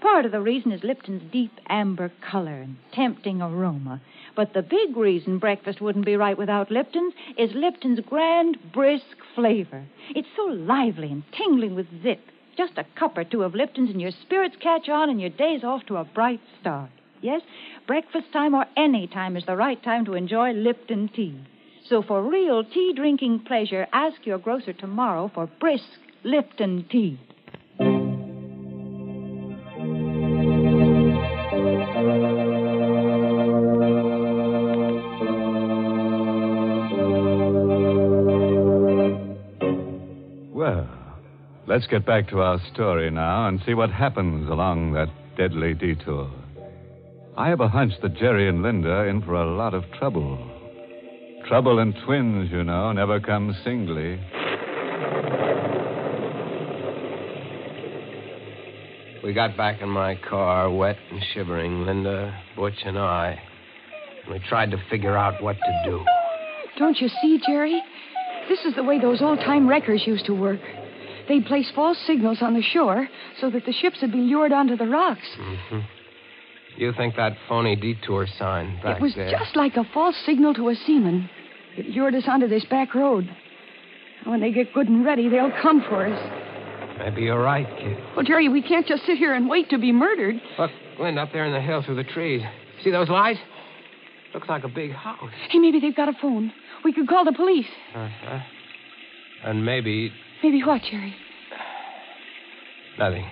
Part 0.00 0.26
of 0.26 0.32
the 0.32 0.40
reason 0.40 0.72
is 0.72 0.82
Lipton's 0.82 1.22
deep 1.30 1.52
amber 1.68 2.10
color 2.28 2.56
and 2.56 2.76
tempting 2.92 3.40
aroma. 3.40 4.00
But 4.34 4.52
the 4.52 4.62
big 4.62 4.96
reason 4.96 5.38
breakfast 5.38 5.80
wouldn't 5.80 6.04
be 6.04 6.16
right 6.16 6.36
without 6.36 6.72
Lipton's 6.72 7.14
is 7.38 7.52
Lipton's 7.54 8.00
grand, 8.00 8.58
brisk 8.72 9.16
flavor. 9.36 9.84
It's 10.16 10.26
so 10.34 10.46
lively 10.46 11.12
and 11.12 11.22
tingling 11.30 11.76
with 11.76 11.86
zip. 12.02 12.18
Just 12.56 12.76
a 12.76 12.86
cup 12.98 13.16
or 13.16 13.22
two 13.22 13.44
of 13.44 13.54
Lipton's 13.54 13.90
and 13.90 14.00
your 14.00 14.10
spirits 14.10 14.56
catch 14.60 14.88
on 14.88 15.08
and 15.08 15.20
your 15.20 15.30
day's 15.30 15.62
off 15.62 15.86
to 15.86 15.96
a 15.98 16.04
bright 16.04 16.40
start. 16.60 16.90
Yes, 17.20 17.42
breakfast 17.86 18.32
time 18.32 18.54
or 18.54 18.66
any 18.76 19.06
time 19.06 19.36
is 19.36 19.46
the 19.46 19.54
right 19.54 19.80
time 19.80 20.04
to 20.06 20.14
enjoy 20.14 20.50
Lipton 20.50 21.08
tea. 21.14 21.40
So 21.88 22.02
for 22.02 22.20
real 22.20 22.64
tea 22.64 22.94
drinking 22.96 23.44
pleasure, 23.46 23.86
ask 23.92 24.26
your 24.26 24.38
grocer 24.38 24.72
tomorrow 24.72 25.30
for 25.32 25.46
brisk 25.46 26.00
Lipton 26.24 26.86
tea. 26.90 27.20
Let's 41.72 41.86
get 41.86 42.04
back 42.04 42.28
to 42.28 42.38
our 42.42 42.60
story 42.74 43.10
now 43.10 43.48
and 43.48 43.58
see 43.64 43.72
what 43.72 43.90
happens 43.90 44.46
along 44.50 44.92
that 44.92 45.08
deadly 45.38 45.72
detour. 45.72 46.30
I 47.34 47.48
have 47.48 47.60
a 47.60 47.68
hunch 47.68 47.94
that 48.02 48.14
Jerry 48.14 48.46
and 48.46 48.62
Linda 48.62 48.90
are 48.90 49.08
in 49.08 49.22
for 49.22 49.32
a 49.32 49.56
lot 49.56 49.72
of 49.72 49.82
trouble. 49.98 50.36
Trouble 51.48 51.78
and 51.78 51.94
twins, 52.04 52.50
you 52.52 52.62
know, 52.62 52.92
never 52.92 53.20
comes 53.20 53.56
singly. 53.64 54.20
We 59.24 59.32
got 59.32 59.56
back 59.56 59.80
in 59.80 59.88
my 59.88 60.16
car, 60.28 60.70
wet 60.70 60.98
and 61.10 61.22
shivering, 61.32 61.86
Linda, 61.86 62.38
Butch, 62.54 62.82
and 62.84 62.98
I. 62.98 63.40
And 64.24 64.34
we 64.34 64.40
tried 64.46 64.72
to 64.72 64.76
figure 64.90 65.16
out 65.16 65.42
what 65.42 65.56
to 65.56 65.90
do. 65.90 66.04
Don't 66.78 67.00
you 67.00 67.08
see, 67.22 67.40
Jerry? 67.46 67.80
This 68.50 68.58
is 68.66 68.74
the 68.74 68.84
way 68.84 69.00
those 69.00 69.22
old 69.22 69.38
time 69.38 69.66
wreckers 69.66 70.02
used 70.06 70.26
to 70.26 70.34
work. 70.34 70.60
They'd 71.28 71.46
place 71.46 71.70
false 71.74 71.98
signals 72.06 72.38
on 72.42 72.54
the 72.54 72.62
shore 72.62 73.08
so 73.40 73.50
that 73.50 73.64
the 73.64 73.72
ships 73.72 73.98
would 74.02 74.12
be 74.12 74.18
lured 74.18 74.52
onto 74.52 74.76
the 74.76 74.86
rocks. 74.86 75.26
Mm-hmm. 75.38 75.78
You 76.76 76.92
think 76.96 77.16
that 77.16 77.36
phony 77.48 77.76
detour 77.76 78.26
sign 78.38 78.80
back 78.82 78.96
it 78.96 79.02
was 79.02 79.14
there? 79.14 79.30
just 79.30 79.56
like 79.56 79.76
a 79.76 79.84
false 79.92 80.16
signal 80.24 80.54
to 80.54 80.68
a 80.70 80.74
seaman. 80.74 81.28
It 81.76 81.86
lured 81.86 82.14
us 82.14 82.24
onto 82.26 82.48
this 82.48 82.64
back 82.64 82.94
road. 82.94 83.28
When 84.24 84.40
they 84.40 84.52
get 84.52 84.72
good 84.72 84.88
and 84.88 85.04
ready, 85.04 85.28
they'll 85.28 85.52
come 85.62 85.82
for 85.88 86.06
us. 86.06 86.98
Maybe 86.98 87.22
you're 87.22 87.42
right, 87.42 87.66
kid. 87.78 87.98
Well, 88.14 88.24
Jerry, 88.24 88.48
we 88.48 88.62
can't 88.62 88.86
just 88.86 89.04
sit 89.04 89.18
here 89.18 89.34
and 89.34 89.48
wait 89.48 89.70
to 89.70 89.78
be 89.78 89.90
murdered. 89.92 90.40
Look, 90.58 90.70
Glenn, 90.96 91.18
up 91.18 91.32
there 91.32 91.44
in 91.44 91.52
the 91.52 91.60
hill 91.60 91.82
through 91.82 91.96
the 91.96 92.04
trees. 92.04 92.42
See 92.84 92.90
those 92.90 93.08
lights? 93.08 93.40
Looks 94.34 94.48
like 94.48 94.64
a 94.64 94.68
big 94.68 94.92
house. 94.92 95.30
Hey, 95.50 95.58
maybe 95.58 95.80
they've 95.80 95.96
got 95.96 96.08
a 96.08 96.14
phone. 96.20 96.52
We 96.84 96.92
could 96.92 97.08
call 97.08 97.24
the 97.24 97.32
police. 97.32 97.66
Uh-huh. 97.94 98.38
And 99.44 99.64
maybe 99.64 100.12
Maybe 100.42 100.62
what, 100.64 100.82
Jerry? 100.82 101.14
nothing. 102.98 103.24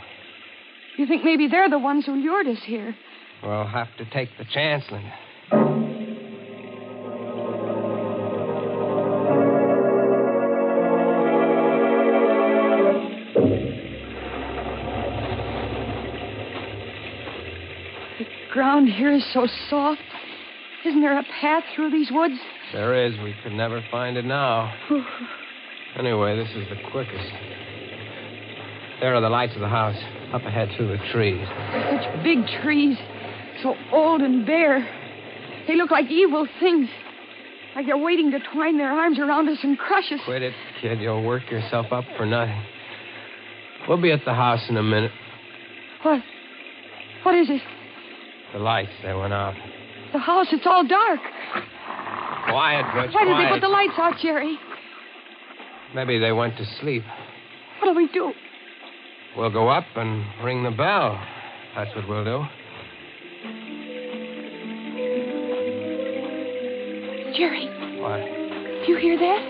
You 0.96 1.06
think 1.06 1.24
maybe 1.24 1.48
they're 1.48 1.68
the 1.70 1.78
ones 1.78 2.06
who 2.06 2.14
lured 2.14 2.46
us 2.46 2.58
here? 2.64 2.94
We'll 3.42 3.66
have 3.66 3.88
to 3.98 4.04
take 4.04 4.28
the 4.38 4.44
chance, 4.44 4.84
Linda. 4.90 5.12
The 18.18 18.26
ground 18.52 18.88
here 18.88 19.12
is 19.12 19.24
so 19.32 19.46
soft. 19.68 20.00
Isn't 20.84 21.00
there 21.00 21.18
a 21.18 21.24
path 21.40 21.64
through 21.74 21.90
these 21.90 22.10
woods? 22.10 22.34
There 22.72 23.06
is. 23.06 23.18
We 23.22 23.34
could 23.42 23.52
never 23.52 23.82
find 23.90 24.16
it 24.16 24.24
now. 24.24 24.72
Anyway, 25.98 26.36
this 26.36 26.50
is 26.50 26.68
the 26.68 26.76
quickest. 26.90 27.32
There 29.00 29.14
are 29.14 29.20
the 29.20 29.28
lights 29.28 29.54
of 29.54 29.60
the 29.60 29.68
house, 29.68 29.96
up 30.32 30.42
ahead 30.42 30.70
through 30.76 30.88
the 30.88 30.98
trees. 31.12 31.46
Such 31.90 32.22
big 32.22 32.46
trees, 32.62 32.96
so 33.62 33.74
old 33.92 34.20
and 34.20 34.46
bare. 34.46 34.86
They 35.66 35.76
look 35.76 35.90
like 35.90 36.10
evil 36.10 36.46
things. 36.60 36.88
Like 37.74 37.86
they're 37.86 37.96
waiting 37.96 38.30
to 38.32 38.38
twine 38.52 38.78
their 38.78 38.90
arms 38.90 39.18
around 39.18 39.48
us 39.48 39.58
and 39.62 39.78
crush 39.78 40.10
us. 40.12 40.20
Quit 40.24 40.42
it, 40.42 40.54
kid. 40.80 41.00
You'll 41.00 41.22
work 41.24 41.50
yourself 41.50 41.86
up 41.92 42.04
for 42.16 42.26
nothing. 42.26 42.62
We'll 43.88 44.00
be 44.00 44.12
at 44.12 44.24
the 44.24 44.34
house 44.34 44.60
in 44.68 44.76
a 44.76 44.82
minute. 44.82 45.12
What? 46.02 46.22
What 47.22 47.34
is 47.34 47.48
it? 47.48 47.62
The 48.52 48.58
lights, 48.58 48.92
they 49.02 49.14
went 49.14 49.32
out. 49.32 49.54
The 50.12 50.18
house, 50.18 50.48
it's 50.52 50.66
all 50.66 50.86
dark. 50.86 51.20
Quiet, 52.48 52.84
Butch. 52.94 53.14
Why 53.14 53.24
did 53.24 53.38
they 53.38 53.50
put 53.52 53.60
the 53.60 53.68
lights 53.68 53.94
out, 53.96 54.18
Jerry? 54.20 54.58
Maybe 55.94 56.18
they 56.18 56.32
went 56.32 56.56
to 56.56 56.64
sleep. 56.80 57.02
What'll 57.80 57.94
we 57.94 58.08
do? 58.08 58.32
We'll 59.36 59.50
go 59.50 59.68
up 59.68 59.84
and 59.96 60.24
ring 60.44 60.62
the 60.62 60.70
bell. 60.70 61.20
That's 61.74 61.94
what 61.96 62.08
we'll 62.08 62.24
do. 62.24 62.44
Jerry, 67.36 67.66
What? 68.00 68.18
do 68.84 68.92
you 68.92 68.98
hear 68.98 69.16
that? 69.18 69.40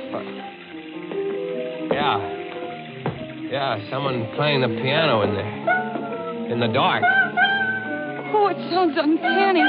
Yeah. 1.93 2.19
Yeah, 3.51 3.91
someone 3.91 4.31
playing 4.37 4.61
the 4.61 4.69
piano 4.69 5.23
in 5.23 5.35
there. 5.35 6.53
In 6.53 6.61
the 6.61 6.69
dark. 6.69 7.03
Oh, 8.33 8.47
it 8.49 8.57
sounds 8.71 8.97
uncanny. 8.97 9.65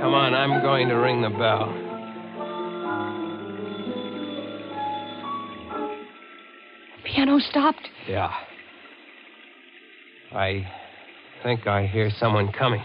Come 0.00 0.14
on, 0.14 0.34
I'm 0.34 0.62
going 0.62 0.88
to 0.88 0.94
ring 0.94 1.22
the 1.22 1.30
bell. 1.30 1.72
Piano 7.22 7.38
stopped. 7.38 7.88
Yeah. 8.08 8.32
I 10.32 10.66
think 11.44 11.68
I 11.68 11.86
hear 11.86 12.10
someone 12.18 12.50
coming. 12.50 12.82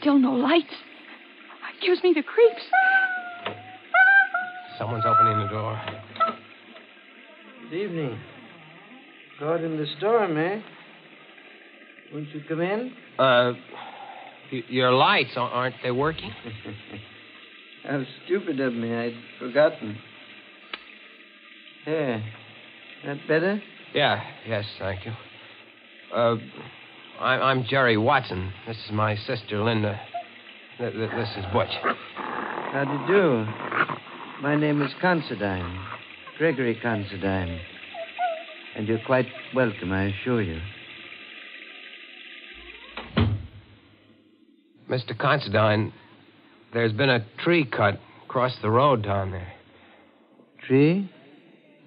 Still 0.00 0.18
no 0.18 0.32
lights. 0.32 0.72
It 0.72 1.86
gives 1.86 2.02
me 2.02 2.14
the 2.14 2.22
creeps. 2.22 2.62
Someone's 4.78 5.04
opening 5.06 5.38
the 5.38 5.48
door. 5.50 5.78
Good 7.68 7.76
evening. 7.76 8.18
Caught 9.38 9.64
in 9.64 9.76
the 9.76 9.86
storm, 9.98 10.38
eh? 10.38 10.60
Won't 12.10 12.28
you 12.30 12.40
come 12.48 12.62
in? 12.62 12.90
Uh, 13.18 13.52
y- 14.50 14.62
your 14.68 14.92
lights, 14.92 15.32
aren't 15.36 15.74
they 15.82 15.90
working? 15.90 16.30
How 17.84 18.02
stupid 18.24 18.60
of 18.60 18.72
me. 18.72 18.94
I'd 18.94 19.14
forgotten. 19.38 19.98
There. 21.84 22.24
That 23.04 23.18
better? 23.28 23.60
Yeah, 23.94 24.20
yes, 24.44 24.64
thank 24.80 25.06
you. 25.06 25.12
Uh, 26.12 26.36
I, 27.20 27.34
I'm 27.34 27.62
Jerry 27.62 27.96
Watson. 27.96 28.52
This 28.66 28.76
is 28.76 28.90
my 28.90 29.14
sister, 29.14 29.62
Linda. 29.62 30.00
Th- 30.78 30.92
th- 30.92 31.10
this 31.12 31.28
is 31.36 31.44
Butch. 31.52 31.70
How 32.16 32.84
do 32.84 33.12
you 33.12 33.20
do? 33.20 34.42
My 34.42 34.56
name 34.56 34.82
is 34.82 34.90
Considine, 35.00 35.78
Gregory 36.38 36.74
Considine. 36.82 37.60
And 38.74 38.88
you're 38.88 38.98
quite 39.06 39.28
welcome, 39.54 39.92
I 39.92 40.06
assure 40.06 40.42
you. 40.42 40.60
Mr. 44.90 45.16
Considine, 45.16 45.92
there's 46.72 46.92
been 46.92 47.10
a 47.10 47.24
tree 47.44 47.64
cut 47.64 48.00
across 48.24 48.56
the 48.60 48.70
road 48.70 49.04
down 49.04 49.30
there. 49.30 49.52
Tree? 50.66 51.08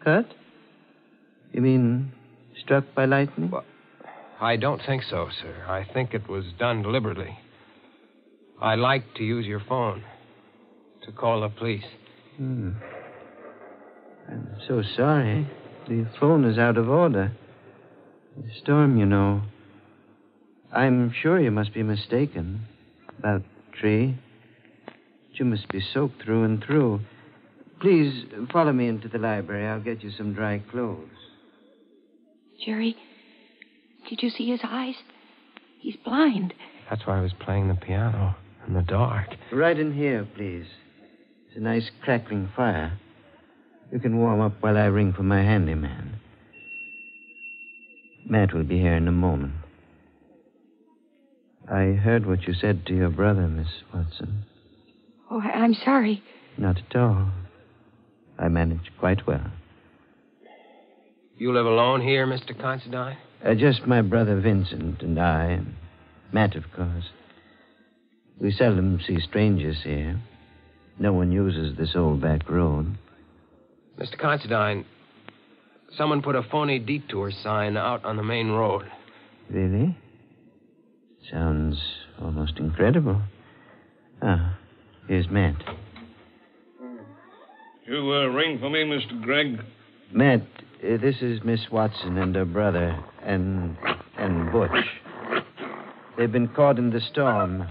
Cut? 0.06 0.26
You 1.54 1.62
mean 1.62 2.12
struck 2.64 2.86
by 2.96 3.06
lightning? 3.06 3.52
Well- 3.52 3.66
I 4.40 4.56
don't 4.56 4.82
think 4.86 5.02
so, 5.04 5.30
sir. 5.42 5.66
I 5.68 5.84
think 5.84 6.14
it 6.14 6.28
was 6.30 6.46
done 6.60 6.84
deliberately. 6.84 7.40
I 8.62 8.76
like 8.76 9.16
to 9.16 9.24
use 9.24 9.46
your 9.48 9.60
phone 9.60 10.04
to 11.04 11.12
call 11.12 11.42
the 11.42 11.50
police. 11.50 11.86
Hmm. 12.38 12.72
I'm 14.30 14.48
so 14.68 14.84
sorry. 14.96 15.48
The 15.88 16.06
phone 16.20 16.44
is 16.46 16.58
out 16.60 16.78
of 16.78 16.90
order. 16.90 17.32
The 18.36 18.50
storm, 18.62 18.98
you 18.98 19.06
know. 19.06 19.42
I'm 20.72 21.12
sure 21.22 21.40
you 21.40 21.50
must 21.50 21.74
be 21.74 21.82
mistaken 21.82 22.68
about 23.18 23.42
the 23.42 23.78
tree. 23.78 24.18
You 25.34 25.46
must 25.46 25.68
be 25.70 25.82
soaked 25.82 26.22
through 26.22 26.44
and 26.44 26.64
through. 26.64 27.02
Please 27.80 28.26
follow 28.52 28.74
me 28.74 28.88
into 28.88 29.08
the 29.08 29.18
library. 29.20 29.66
I'll 29.66 29.80
get 29.80 30.04
you 30.04 30.12
some 30.12 30.34
dry 30.34 30.60
clothes. 30.72 31.10
Jerry, 32.64 32.96
did 34.10 34.22
you 34.24 34.30
see 34.30 34.50
his 34.50 34.62
eyes? 34.64 34.96
He's 35.80 35.96
blind. 35.98 36.54
That's 36.90 37.06
why 37.06 37.20
I 37.20 37.22
was 37.22 37.34
playing 37.40 37.68
the 37.68 37.76
piano 37.76 38.36
in 38.66 38.74
the 38.74 38.82
dark. 38.82 39.36
Right 39.52 39.78
in 39.78 39.94
here, 39.94 40.28
please. 40.36 40.66
It's 41.48 41.58
a 41.58 41.60
nice 41.60 41.90
crackling 42.04 42.50
fire. 42.56 42.98
You 43.92 44.00
can 44.00 44.18
warm 44.18 44.42
up 44.42 44.54
while 44.62 44.78
I 44.78 44.86
ring 44.86 45.14
for 45.14 45.24
my 45.24 45.42
handyman. 45.44 46.20
Matt 48.26 48.54
will 48.54 48.64
be 48.64 48.80
here 48.80 48.96
in 48.96 49.08
a 49.08 49.12
moment. 49.14 49.54
I 51.70 51.94
heard 51.94 52.26
what 52.26 52.44
you 52.48 52.54
said 52.54 52.86
to 52.88 52.96
your 52.96 53.10
brother, 53.10 53.48
Miss 53.48 53.68
Watson. 53.94 54.44
Oh, 55.30 55.42
I- 55.42 55.52
I'm 55.64 55.74
sorry. 55.74 56.24
Not 56.58 56.78
at 56.78 56.96
all. 56.96 57.30
I 58.40 58.48
managed 58.48 58.90
quite 59.00 59.28
well. 59.28 59.52
You 61.38 61.54
live 61.54 61.68
alone 61.68 62.02
here, 62.02 62.26
Mr. 62.26 62.60
Considine? 62.60 63.16
Uh, 63.46 63.54
just 63.54 63.86
my 63.86 64.02
brother 64.02 64.40
Vincent 64.42 65.04
and 65.04 65.20
I, 65.20 65.46
and 65.46 65.76
Matt, 66.32 66.56
of 66.56 66.64
course. 66.76 67.06
We 68.40 68.52
seldom 68.52 69.00
see 69.06 69.20
strangers 69.20 69.78
here. 69.84 70.20
No 70.98 71.14
one 71.14 71.32
uses 71.32 71.78
this 71.78 71.92
old 71.96 72.22
back 72.22 72.50
road. 72.50 72.98
Mr. 74.00 74.18
Considine, 74.18 74.84
someone 75.96 76.24
put 76.24 76.36
a 76.36 76.42
phony 76.42 76.80
detour 76.80 77.32
sign 77.32 77.78
out 77.78 78.04
on 78.04 78.18
the 78.18 78.24
main 78.24 78.50
road. 78.50 78.90
Really? 79.50 79.96
Sounds 81.32 81.78
almost 82.20 82.58
incredible. 82.58 83.22
Ah, 84.24 84.58
here's 85.08 85.30
Matt. 85.30 85.56
You 87.86 88.12
uh, 88.12 88.26
ring 88.26 88.58
for 88.60 88.72
me, 88.72 88.84
Mr. 88.84 89.22
Gregg? 89.22 89.62
Matt, 90.12 90.42
uh, 90.84 90.98
this 90.98 91.16
is 91.22 91.44
Miss 91.44 91.62
Watson 91.72 92.18
and 92.18 92.36
her 92.36 92.46
brother, 92.46 93.04
and 93.24 93.78
and 94.18 94.52
Butch. 94.52 94.86
They've 96.18 96.32
been 96.32 96.48
caught 96.50 96.78
in 96.78 96.90
the 96.90 97.02
storm. 97.12 97.68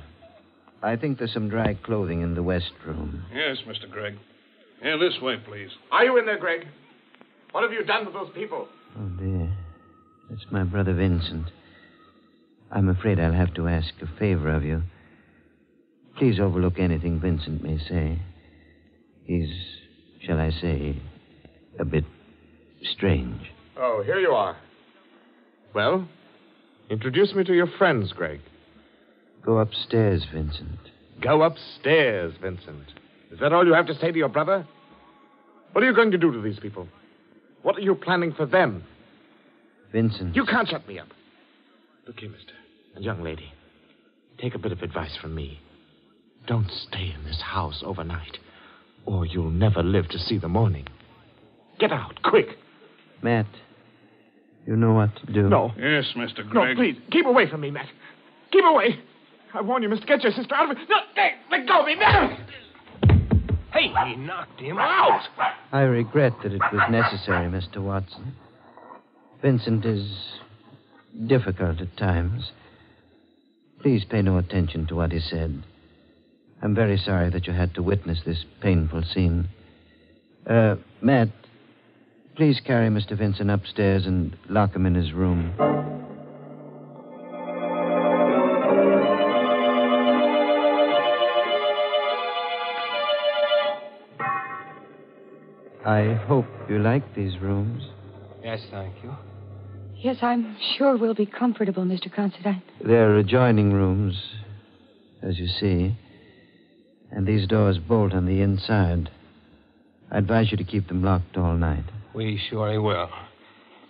I 0.83 0.97
think 0.97 1.19
there's 1.19 1.33
some 1.33 1.49
dry 1.49 1.75
clothing 1.75 2.21
in 2.23 2.35
the 2.35 2.42
west 2.42 2.73
room. 2.87 3.25
Yes, 3.35 3.57
Mr. 3.66 3.90
Gregg. 3.90 4.16
Yeah, 4.83 4.97
this 4.99 5.21
way, 5.21 5.37
please. 5.45 5.71
Are 5.90 6.05
you 6.05 6.19
in 6.19 6.27
there, 6.27 6.38
Greg? 6.38 6.66
What 7.53 7.62
have 7.62 7.73
you 7.73 7.85
done 7.85 8.05
with 8.05 8.14
those 8.14 8.31
people? 8.35 8.69
Oh 8.99 9.09
dear, 9.19 9.51
it's 10.31 10.45
my 10.51 10.64
brother 10.64 10.95
Vincent. 10.95 11.47
I'm 12.71 12.88
afraid 12.88 13.19
I'll 13.19 13.33
have 13.33 13.55
to 13.55 13.69
ask 13.69 13.88
a 14.03 14.19
favor 14.19 14.51
of 14.55 14.64
you. 14.64 14.83
Please 16.19 16.40
overlook 16.40 16.79
anything 16.79 17.21
Vincent 17.21 17.62
may 17.62 17.79
say. 17.79 18.21
He's, 19.25 19.51
shall 20.23 20.38
I 20.38 20.51
say, 20.51 21.01
a 21.79 21.85
bit 21.85 22.05
strange. 22.92 23.51
Oh, 23.77 24.03
here 24.05 24.18
you 24.18 24.31
are. 24.31 24.57
Well, 25.75 26.09
introduce 26.90 27.35
me 27.35 27.44
to 27.44 27.55
your 27.55 27.68
friends, 27.79 28.12
Greg. 28.12 28.40
Go 29.44 29.59
upstairs, 29.59 30.25
Vincent. 30.33 30.79
Go 31.20 31.42
upstairs, 31.42 32.35
Vincent. 32.40 32.87
Is 33.31 33.38
that 33.40 33.53
all 33.53 33.66
you 33.66 33.75
have 33.75 33.87
to 33.87 33.94
say 33.94 34.12
to 34.12 34.18
your 34.18 34.29
brother? 34.29 34.66
What 35.72 35.85
are 35.85 35.87
you 35.87 35.94
going 35.94 36.11
to 36.12 36.18
do 36.18 36.33
to 36.33 36.40
these 36.40 36.59
people? 36.59 36.88
What 37.62 37.77
are 37.77 37.81
you 37.81 37.94
planning 37.94 38.33
for 38.33 38.46
them? 38.46 38.85
Vincent. 39.92 40.35
You 40.35 40.44
can't 40.44 40.68
shut 40.68 40.87
me 40.88 40.99
up. 40.99 41.09
Look 42.07 42.20
here, 42.20 42.31
mister. 42.31 42.53
And 42.94 43.05
young 43.05 43.22
lady, 43.22 43.53
take 44.38 44.55
a 44.55 44.59
bit 44.59 44.72
of 44.72 44.83
advice 44.83 45.16
from 45.20 45.35
me. 45.35 45.61
Don't 46.46 46.70
stay 46.70 47.12
in 47.14 47.25
this 47.25 47.40
house 47.42 47.83
overnight, 47.85 48.38
or 49.05 49.27
you'll 49.27 49.51
never 49.51 49.83
live 49.83 50.09
to 50.09 50.18
see 50.18 50.38
the 50.38 50.49
morning. 50.49 50.87
Get 51.79 51.92
out, 51.92 52.22
quick. 52.22 52.46
Matt, 53.27 53.47
you 54.67 54.77
know 54.77 54.93
what 54.93 55.17
to 55.17 55.33
do. 55.33 55.49
No. 55.49 55.73
Yes, 55.77 56.05
Mr. 56.17 56.49
Gregg. 56.49 56.55
No, 56.55 56.61
Gregg. 56.62 56.77
please, 56.77 56.97
keep 57.11 57.27
away 57.27 57.51
from 57.51 57.61
me, 57.61 57.73
Matt. 57.73 57.89
Keep 58.53 58.65
away. 58.65 59.01
I 59.53 59.62
warn 59.62 59.83
you, 59.83 59.89
Mr. 59.89 60.07
Get 60.07 60.23
your 60.23 60.31
sister 60.31 60.55
out 60.55 60.71
of 60.71 60.77
it. 60.77 60.89
No, 60.89 60.97
hey, 61.17 61.33
let 61.51 61.67
go 61.67 61.81
of 61.81 61.87
me, 61.87 61.97
Matt. 61.97 62.39
Hey, 63.73 63.93
he 64.07 64.15
knocked 64.15 64.61
him 64.61 64.79
out. 64.79 65.23
I 65.73 65.81
regret 65.81 66.35
that 66.45 66.53
it 66.53 66.61
was 66.73 66.89
necessary, 66.89 67.51
Mr. 67.51 67.79
Watson. 67.79 68.37
Vincent 69.43 69.85
is 69.85 70.09
difficult 71.27 71.81
at 71.81 71.97
times. 71.97 72.53
Please 73.83 74.05
pay 74.09 74.23
no 74.23 74.39
attention 74.39 74.87
to 74.87 74.95
what 74.95 75.11
he 75.11 75.19
said. 75.19 75.65
I'm 76.62 76.77
very 76.77 76.97
sorry 76.97 77.31
that 77.31 77.49
you 77.49 77.53
had 77.55 77.75
to 77.75 77.83
witness 77.83 78.21
this 78.25 78.45
painful 78.61 79.03
scene. 79.03 79.49
Uh, 80.49 80.77
Matt, 81.03 81.31
please 82.37 82.61
carry 82.64 82.88
Mr. 82.90 83.16
Vincent 83.16 83.51
upstairs 83.51 84.07
and 84.07 84.37
lock 84.49 84.75
him 84.77 84.85
in 84.85 84.94
his 84.94 85.12
room. 85.12 85.55
I 95.87 96.14
hope 96.27 96.46
you 96.68 96.79
like 96.79 97.14
these 97.14 97.38
rooms. 97.38 97.85
Yes, 98.42 98.61
thank 98.70 98.92
you. 99.03 99.14
Yes, 99.96 100.16
I'm 100.20 100.57
sure 100.77 100.96
we'll 100.96 101.14
be 101.14 101.27
comfortable, 101.27 101.85
Mr. 101.85 102.12
Considine. 102.12 102.62
They're 102.85 103.16
adjoining 103.16 103.72
rooms, 103.72 104.20
as 105.22 105.38
you 105.38 105.46
see. 105.46 105.96
And 107.11 107.27
these 107.27 107.46
doors 107.46 107.79
bolt 107.79 108.12
on 108.12 108.27
the 108.27 108.42
inside. 108.42 109.11
I 110.11 110.18
advise 110.18 110.51
you 110.51 110.57
to 110.59 110.64
keep 110.64 110.88
them 110.88 111.03
locked 111.03 111.37
all 111.37 111.57
night. 111.57 111.85
We 112.17 112.41
surely 112.49 112.79
will. 112.79 113.11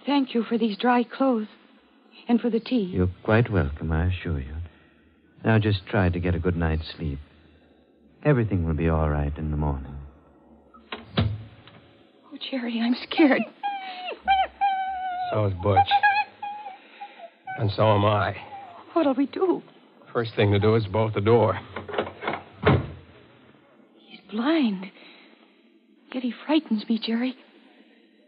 Thank 0.05 0.35
you 0.35 0.43
for 0.43 0.59
these 0.59 0.77
dry 0.77 1.05
clothes 1.05 1.47
and 2.29 2.41
for 2.41 2.51
the 2.51 2.59
tea. 2.59 2.91
You're 2.93 3.09
quite 3.23 3.49
welcome, 3.49 3.93
I 3.93 4.07
assure 4.07 4.41
you. 4.41 4.57
Now 5.45 5.61
just 5.61 5.87
try 5.87 6.09
to 6.09 6.19
get 6.19 6.35
a 6.35 6.41
good 6.41 6.57
night's 6.57 6.93
sleep. 6.97 7.21
Everything 8.25 8.67
will 8.67 8.75
be 8.75 8.89
all 8.89 9.09
right 9.09 9.33
in 9.39 9.53
the 9.53 9.57
morning. 9.57 9.95
Oh, 11.17 12.39
Jerry, 12.51 12.81
I'm 12.81 12.97
scared. 13.09 13.43
So 15.31 15.47
is 15.47 15.55
Butch. 15.63 15.79
And 17.59 17.71
so 17.77 17.95
am 17.95 18.05
I. 18.05 18.37
What'll 18.93 19.15
we 19.15 19.27
do? 19.27 19.63
First 20.13 20.35
thing 20.35 20.51
to 20.51 20.59
do 20.59 20.75
is 20.75 20.85
bolt 20.87 21.15
the 21.15 21.21
door. 21.21 21.61
He's 24.09 24.21
blind. 24.33 24.87
Yet 26.13 26.25
he 26.25 26.35
frightens 26.45 26.85
me, 26.89 26.99
Jerry. 27.01 27.37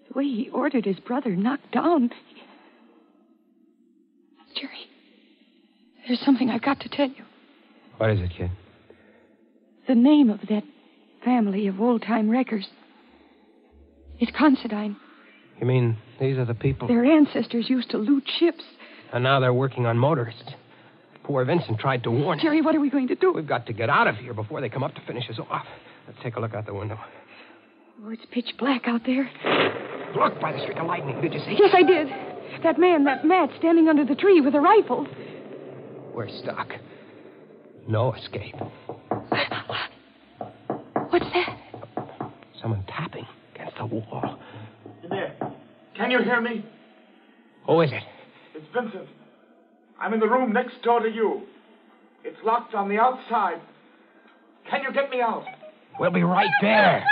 The 0.09 0.19
way 0.19 0.25
he 0.25 0.51
ordered 0.53 0.85
his 0.85 0.99
brother 1.01 1.37
knocked 1.37 1.73
down. 1.73 2.11
Jerry, 4.57 4.87
there's 6.07 6.21
something 6.21 6.51
I've 6.51 6.63
got 6.63 6.81
to 6.81 6.89
tell 6.89 7.09
you. 7.09 7.25
What 7.99 8.11
is 8.11 8.21
it, 8.21 8.31
kid? 8.37 8.51
The 9.87 9.95
name 9.95 10.31
of 10.31 10.41
that 10.49 10.65
family 11.25 11.67
of 11.67 11.81
old 11.81 12.03
time 12.03 12.31
wreckers 12.31 12.67
is 14.21 14.29
Considine. 14.37 14.97
You 15.61 15.67
mean 15.67 15.97
these 16.21 16.39
are 16.39 16.45
the 16.45 16.55
people? 16.55 16.89
Their 16.89 17.05
ancestors 17.05 17.69
used 17.69 17.91
to 17.91 17.99
loot 17.99 18.25
ships. 18.39 18.63
And 19.13 19.25
now 19.25 19.41
they're 19.41 19.55
working 19.55 19.87
on 19.87 19.99
motorists. 19.99 20.53
Poor 21.25 21.45
Vincent 21.45 21.79
tried 21.79 22.05
to 22.05 22.11
warn 22.11 22.39
us. 22.39 22.43
Jerry, 22.43 22.63
what 22.63 22.75
are 22.75 22.81
we 22.81 22.91
going 22.91 23.09
to 23.09 23.15
do? 23.15 23.33
We've 23.33 23.47
got 23.47 23.67
to 23.67 23.73
get 23.73 23.91
out 23.91 24.07
of 24.07 24.17
here 24.17 24.35
before 24.35 24.61
they 24.61 24.69
come 24.69 24.83
up 24.83 24.95
to 24.95 25.01
finish 25.07 25.29
us 25.29 25.39
off. 25.51 25.67
Let's 26.07 26.19
take 26.23 26.37
a 26.37 26.41
look 26.41 26.55
out 26.55 26.67
the 26.67 26.75
window. 26.75 26.99
Oh, 28.03 28.11
it's 28.11 28.25
pitch 28.31 28.55
black 28.59 28.87
out 28.87 29.03
there. 29.05 29.31
Look, 30.17 30.41
by 30.41 30.53
the 30.53 30.61
streak 30.63 30.79
of 30.79 30.87
lightning, 30.87 31.21
did 31.21 31.35
you 31.35 31.41
see? 31.41 31.57
Yes, 31.59 31.75
I 31.75 31.83
did. 31.83 32.09
That 32.63 32.79
man, 32.79 33.05
that 33.05 33.25
Matt, 33.25 33.51
standing 33.59 33.89
under 33.89 34.05
the 34.05 34.15
tree 34.15 34.41
with 34.41 34.55
a 34.55 34.61
rifle. 34.61 35.07
We're 36.15 36.29
stuck. 36.29 36.73
No 37.87 38.13
escape. 38.15 38.57
What's 41.11 41.27
that? 41.33 41.59
Someone 42.61 42.85
tapping 42.89 43.27
against 43.55 43.77
the 43.79 43.87
wall. 43.87 44.39
In 45.03 45.11
there. 45.11 45.37
Can 45.97 46.11
you 46.11 46.23
hear 46.23 46.41
me? 46.41 46.65
Who 47.67 47.81
is 47.83 47.93
it? 47.93 48.03
It's 48.55 48.67
Vincent. 48.75 49.09
I'm 50.01 50.13
in 50.15 50.21
the 50.21 50.29
room 50.29 50.53
next 50.53 50.83
door 50.83 51.01
to 51.01 51.09
you. 51.09 51.43
It's 52.25 52.39
locked 52.45 52.75
on 52.75 52.89
the 52.89 52.99
outside. 52.99 53.61
Can 54.69 54.83
you 54.83 54.93
get 54.93 55.11
me 55.11 55.21
out? 55.21 55.45
We'll 55.99 56.11
be 56.11 56.23
right 56.23 56.51
there. 56.61 57.05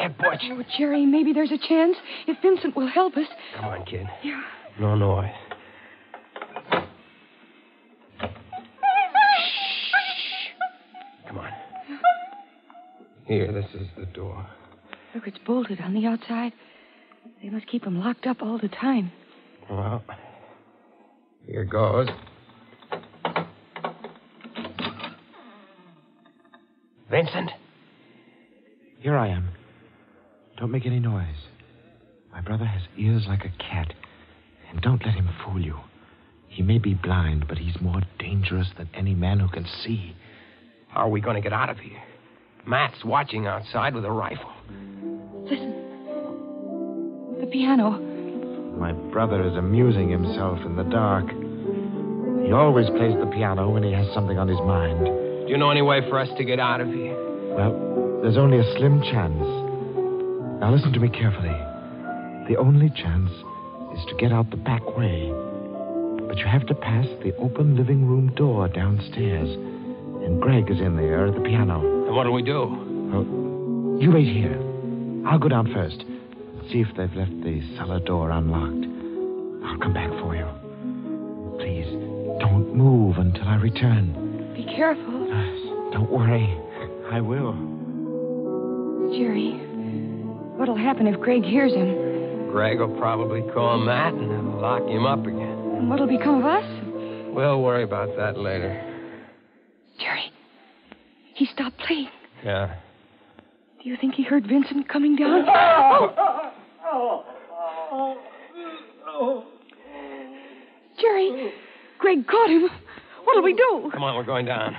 Quiet, 0.00 0.18
Butch. 0.18 0.42
Oh, 0.50 0.62
Jerry, 0.78 1.04
maybe 1.04 1.32
there's 1.32 1.52
a 1.52 1.58
chance 1.58 1.96
if 2.26 2.38
Vincent 2.42 2.76
will 2.76 2.88
help 2.88 3.16
us. 3.16 3.26
Come 3.56 3.64
on, 3.66 3.84
kid. 3.84 4.06
Yeah. 4.22 4.40
No 4.78 4.94
noise. 4.94 5.30
Come 11.28 11.38
on. 11.38 11.50
Here, 13.26 13.52
this 13.52 13.66
is 13.74 13.88
the 13.98 14.06
door. 14.06 14.46
Look, 15.14 15.26
it's 15.26 15.38
bolted 15.46 15.80
on 15.80 15.94
the 15.94 16.06
outside. 16.06 16.52
They 17.42 17.50
must 17.50 17.66
keep 17.66 17.84
him 17.84 18.00
locked 18.00 18.26
up 18.26 18.42
all 18.42 18.58
the 18.58 18.68
time. 18.68 19.12
Well, 19.68 20.02
here 21.46 21.64
goes. 21.64 22.08
Vincent? 27.10 27.50
Here 29.00 29.16
I 29.16 29.28
am. 29.28 29.48
Don't 30.60 30.70
make 30.70 30.84
any 30.84 31.00
noise. 31.00 31.48
My 32.30 32.42
brother 32.42 32.66
has 32.66 32.82
ears 32.98 33.24
like 33.26 33.46
a 33.46 33.52
cat. 33.58 33.94
And 34.70 34.82
don't 34.82 35.04
let 35.04 35.14
him 35.14 35.28
fool 35.42 35.58
you. 35.58 35.80
He 36.48 36.62
may 36.62 36.76
be 36.78 36.92
blind, 36.92 37.48
but 37.48 37.56
he's 37.56 37.80
more 37.80 38.02
dangerous 38.18 38.68
than 38.76 38.90
any 38.92 39.14
man 39.14 39.40
who 39.40 39.48
can 39.48 39.64
see. 39.82 40.14
How 40.88 41.06
are 41.06 41.08
we 41.08 41.22
going 41.22 41.36
to 41.36 41.40
get 41.40 41.54
out 41.54 41.70
of 41.70 41.78
here? 41.78 42.02
Matt's 42.66 43.02
watching 43.06 43.46
outside 43.46 43.94
with 43.94 44.04
a 44.04 44.10
rifle. 44.10 44.52
Listen. 45.44 45.72
The 47.40 47.46
piano. 47.46 47.92
My 48.78 48.92
brother 48.92 49.48
is 49.48 49.56
amusing 49.56 50.10
himself 50.10 50.58
in 50.66 50.76
the 50.76 50.84
dark. 50.84 51.30
He 52.44 52.52
always 52.52 52.90
plays 52.90 53.16
the 53.18 53.30
piano 53.32 53.70
when 53.70 53.82
he 53.82 53.92
has 53.92 54.12
something 54.12 54.38
on 54.38 54.46
his 54.46 54.60
mind. 54.60 55.06
Do 55.06 55.46
you 55.48 55.56
know 55.56 55.70
any 55.70 55.82
way 55.82 56.06
for 56.10 56.18
us 56.18 56.28
to 56.36 56.44
get 56.44 56.60
out 56.60 56.82
of 56.82 56.88
here? 56.88 57.16
Well, 57.56 58.20
there's 58.22 58.36
only 58.36 58.58
a 58.58 58.76
slim 58.76 59.00
chance. 59.02 59.59
Now 60.60 60.70
listen 60.70 60.92
to 60.92 61.00
me 61.00 61.08
carefully. 61.08 61.56
The 62.48 62.56
only 62.58 62.90
chance 62.90 63.30
is 63.98 64.04
to 64.08 64.14
get 64.18 64.30
out 64.30 64.50
the 64.50 64.58
back 64.58 64.82
way. 64.96 65.32
But 66.28 66.36
you 66.38 66.46
have 66.46 66.66
to 66.66 66.74
pass 66.74 67.06
the 67.24 67.34
open 67.38 67.76
living 67.76 68.06
room 68.06 68.34
door 68.34 68.68
downstairs. 68.68 69.48
And 70.22 70.40
Greg 70.40 70.70
is 70.70 70.78
in 70.78 70.96
there 70.96 71.26
at 71.26 71.34
the 71.34 71.40
piano. 71.40 71.80
And 72.06 72.14
what'll 72.14 72.34
we 72.34 72.42
do? 72.42 72.60
Oh, 73.12 73.98
you 74.00 74.12
wait 74.12 74.26
here. 74.28 74.54
I'll 75.26 75.38
go 75.38 75.48
down 75.48 75.72
first. 75.72 76.04
See 76.70 76.80
if 76.80 76.88
they've 76.94 77.14
left 77.14 77.42
the 77.42 77.62
cellar 77.76 78.00
door 78.00 78.30
unlocked. 78.30 78.84
I'll 79.64 79.78
come 79.78 79.94
back 79.94 80.10
for 80.20 80.36
you. 80.36 80.46
Please, 81.56 81.86
don't 82.38 82.74
move 82.74 83.16
until 83.16 83.48
I 83.48 83.56
return. 83.56 84.52
Be 84.54 84.64
careful. 84.64 85.26
Don't 85.92 86.10
worry. 86.10 86.54
I 87.10 87.20
will. 87.20 87.52
Jerry, 89.16 89.60
what'll 90.60 90.76
happen 90.76 91.06
if 91.06 91.18
Greg 91.18 91.42
hears 91.42 91.72
him? 91.72 92.50
Greg 92.52 92.78
will 92.80 92.94
probably 92.98 93.40
call 93.54 93.78
Matt 93.78 94.12
and 94.12 94.30
they'll 94.30 94.60
lock 94.60 94.82
him 94.86 95.06
up 95.06 95.20
again. 95.26 95.58
And 95.78 95.88
what'll 95.88 96.06
become 96.06 96.40
of 96.40 96.44
us? 96.44 96.64
We'll 97.34 97.62
worry 97.62 97.82
about 97.82 98.14
that 98.18 98.36
later. 98.38 98.78
Jerry, 99.98 100.30
he 101.34 101.46
stopped 101.46 101.78
playing. 101.78 102.10
Yeah. 102.44 102.74
Do 103.82 103.88
you 103.88 103.96
think 103.98 104.14
he 104.16 104.22
heard 104.22 104.46
Vincent 104.46 104.86
coming 104.86 105.16
down? 105.16 105.46
Jerry, 111.00 111.52
Greg 111.98 112.26
caught 112.26 112.50
him. 112.50 112.68
What'll 113.24 113.42
we 113.42 113.54
do? 113.54 113.88
Come 113.92 114.02
on, 114.02 114.14
we're 114.14 114.24
going 114.24 114.44
down. 114.44 114.76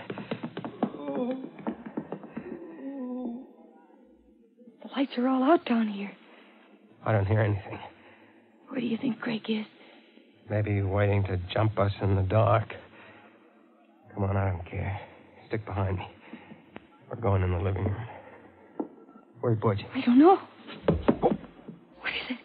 Lights 4.96 5.12
are 5.18 5.28
all 5.28 5.44
out 5.44 5.66
down 5.66 5.88
here. 5.88 6.12
I 7.06 7.12
don't 7.12 7.26
hear 7.26 7.42
anything. 7.42 7.80
Where 8.68 8.80
do 8.80 8.86
you 8.86 8.98
think 8.98 9.20
Greg 9.20 9.50
is? 9.50 9.66
Maybe 10.50 10.82
waiting 10.82 11.24
to 11.24 11.38
jump 11.54 11.80
us 11.80 11.92
in 12.02 12.16
the 12.16 12.22
dark. 12.24 12.74
Come 14.14 14.24
on, 14.24 14.38
I 14.38 14.50
don't 14.50 14.66
care. 14.70 15.00
Stick 15.48 15.66
behind 15.66 15.98
me. 15.98 16.08
We're 17.10 17.22
going 17.22 17.42
in 17.44 17.52
the 17.52 17.58
living 17.58 17.86
room. 17.86 18.08
Where's 19.42 19.58
Butch? 19.58 19.80
I 19.96 20.02
don't 20.02 20.20
know. 20.20 20.38
Oh. 20.88 20.96
What 22.00 22.14
is 22.14 22.30
it? 22.30 22.38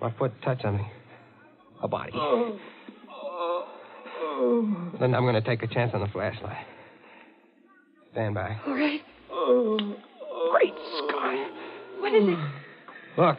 My 0.00 0.10
foot 0.18 0.32
touched 0.42 0.62
something. 0.62 0.88
A 1.82 1.88
body. 1.88 2.12
Oh. 2.14 2.58
Then 4.98 5.14
I'm 5.14 5.22
going 5.22 5.34
to 5.34 5.42
take 5.42 5.62
a 5.62 5.66
chance 5.66 5.92
on 5.94 6.00
the 6.00 6.08
flashlight. 6.08 6.66
Stand 8.12 8.34
by. 8.34 8.58
All 8.66 8.74
right. 8.74 9.00
Oh. 9.30 9.96
Great 12.10 12.36
Scott. 13.14 13.16
What 13.16 13.36
is 13.36 13.38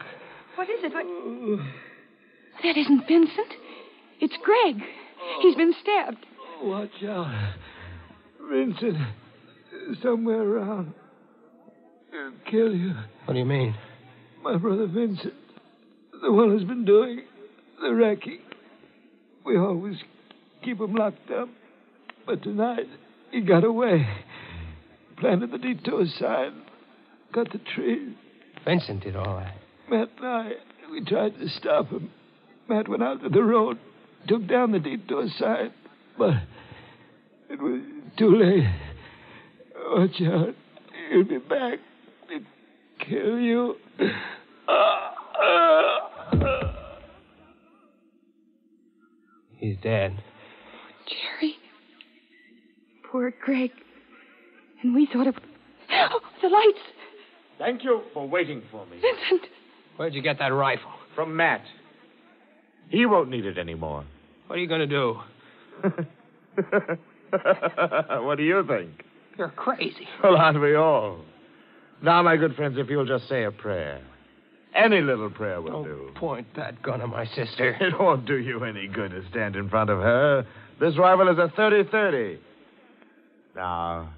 What 0.56 0.68
is 0.70 0.84
it? 0.84 0.94
What... 0.94 1.66
That 2.62 2.76
isn't 2.76 3.06
Vincent. 3.06 3.52
It's 4.20 4.34
Greg. 4.42 4.82
He's 5.42 5.56
been 5.56 5.74
stabbed. 5.82 6.24
Watch 6.62 6.90
out. 7.08 7.54
Vincent 8.50 8.96
somewhere 10.02 10.42
around. 10.42 10.94
He'll 12.10 12.32
kill 12.50 12.74
you. 12.74 12.94
what 13.24 13.34
do 13.34 13.38
you 13.40 13.44
mean? 13.44 13.74
My 14.42 14.56
brother 14.56 14.86
Vincent, 14.86 15.34
the 16.22 16.32
one 16.32 16.50
who's 16.50 16.64
been 16.64 16.84
doing 16.84 17.22
the 17.80 17.92
wrecking. 17.94 18.40
We 19.44 19.56
always 19.58 19.96
keep 20.62 20.80
him 20.80 20.94
locked 20.94 21.30
up. 21.30 21.48
But 22.26 22.42
tonight, 22.42 22.86
he 23.32 23.40
got 23.40 23.64
away. 23.64 24.06
Planted 25.18 25.50
the 25.50 25.58
detour 25.58 26.04
sign. 26.18 26.62
Cut 27.34 27.48
the 27.52 27.60
tree. 27.74 28.14
Vincent 28.64 29.02
did 29.02 29.16
all 29.16 29.36
that. 29.36 29.54
Matt 29.90 30.08
and 30.18 30.26
I, 30.26 30.52
we 30.90 31.04
tried 31.04 31.38
to 31.38 31.48
stop 31.48 31.88
him. 31.88 32.10
Matt 32.68 32.88
went 32.88 33.02
out 33.02 33.22
to 33.22 33.28
the 33.28 33.42
road, 33.42 33.78
took 34.28 34.46
down 34.46 34.72
the 34.72 34.78
detour 34.78 35.26
sign, 35.38 35.72
but 36.16 36.34
it 37.50 37.60
was 37.60 37.82
too 38.18 38.36
late. 38.36 38.68
Watch 39.90 40.22
out. 40.22 40.54
He'll 41.10 41.24
be 41.24 41.38
back 41.38 41.78
to 42.28 42.40
kill 43.04 43.38
you. 43.38 43.76
He's 49.58 49.76
dead. 49.82 50.20
Jerry. 51.06 51.56
Poor 53.10 53.32
Greg. 53.44 53.70
And 54.82 54.94
we 54.94 55.08
thought 55.12 55.26
it. 55.26 55.34
Oh, 55.94 56.20
the 56.40 56.48
lights. 56.48 56.80
Thank 57.58 57.84
you 57.84 58.02
for 58.12 58.28
waiting 58.28 58.62
for 58.70 58.84
me. 58.86 58.98
Vincent. 59.00 59.48
Where'd 59.96 60.14
you 60.14 60.22
get 60.22 60.38
that 60.38 60.48
rifle? 60.48 60.90
From 61.14 61.36
Matt. 61.36 61.62
He 62.88 63.06
won't 63.06 63.30
need 63.30 63.44
it 63.44 63.58
anymore. 63.58 64.04
What 64.46 64.58
are 64.58 64.62
you 64.62 64.68
going 64.68 64.80
to 64.80 64.86
do? 64.86 65.16
what 68.24 68.36
do 68.36 68.42
you 68.42 68.64
think? 68.66 69.04
You're 69.38 69.48
crazy. 69.50 70.06
Well, 70.22 70.36
aren't 70.36 70.60
we 70.60 70.74
all? 70.74 71.20
Now, 72.02 72.22
my 72.22 72.36
good 72.36 72.54
friends, 72.54 72.76
if 72.78 72.90
you'll 72.90 73.06
just 73.06 73.28
say 73.28 73.44
a 73.44 73.50
prayer. 73.50 74.02
Any 74.74 75.00
little 75.00 75.30
prayer 75.30 75.60
will 75.60 75.84
do. 75.84 76.02
Don't 76.06 76.14
point 76.14 76.46
that 76.56 76.82
gun 76.82 77.00
at 77.00 77.08
my 77.08 77.26
sister. 77.26 77.76
It 77.80 77.98
won't 77.98 78.26
do 78.26 78.38
you 78.38 78.64
any 78.64 78.88
good 78.88 79.10
to 79.10 79.22
stand 79.30 79.56
in 79.56 79.68
front 79.68 79.90
of 79.90 79.98
her. 79.98 80.46
This 80.80 80.96
rifle 80.98 81.28
is 81.28 81.38
a 81.38 81.52
30 81.54 81.90
30. 81.90 82.38
Now, 83.54 84.10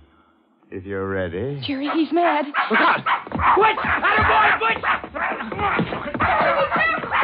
if 0.71 0.85
you're 0.85 1.09
ready. 1.09 1.61
Jerry, 1.67 1.89
he's 1.95 2.13
mad. 2.13 2.47
Look 2.71 2.81
out! 2.81 3.05
Butch! 3.57 3.79
Attaboy, 3.85 4.59
Butch! 4.61 4.83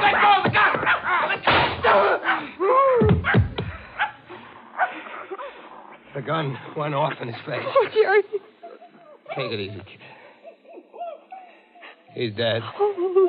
Let 0.01 0.15
go 0.21 0.29
of 0.37 0.45
the 0.45 0.51
gun! 0.51 0.73
Let 1.29 1.43
go! 1.83 2.21
The 6.15 6.23
gun 6.23 6.59
went 6.77 6.95
off 6.95 7.15
in 7.21 7.29
his 7.29 7.37
face. 7.47 7.65
Oh, 7.65 7.89
Jerry. 7.95 8.23
Take 9.37 9.53
it 9.53 9.61
easy, 9.61 9.79
kid. 9.79 10.01
He's 12.15 12.35
dead. 12.35 12.63
Oh. 12.79 13.29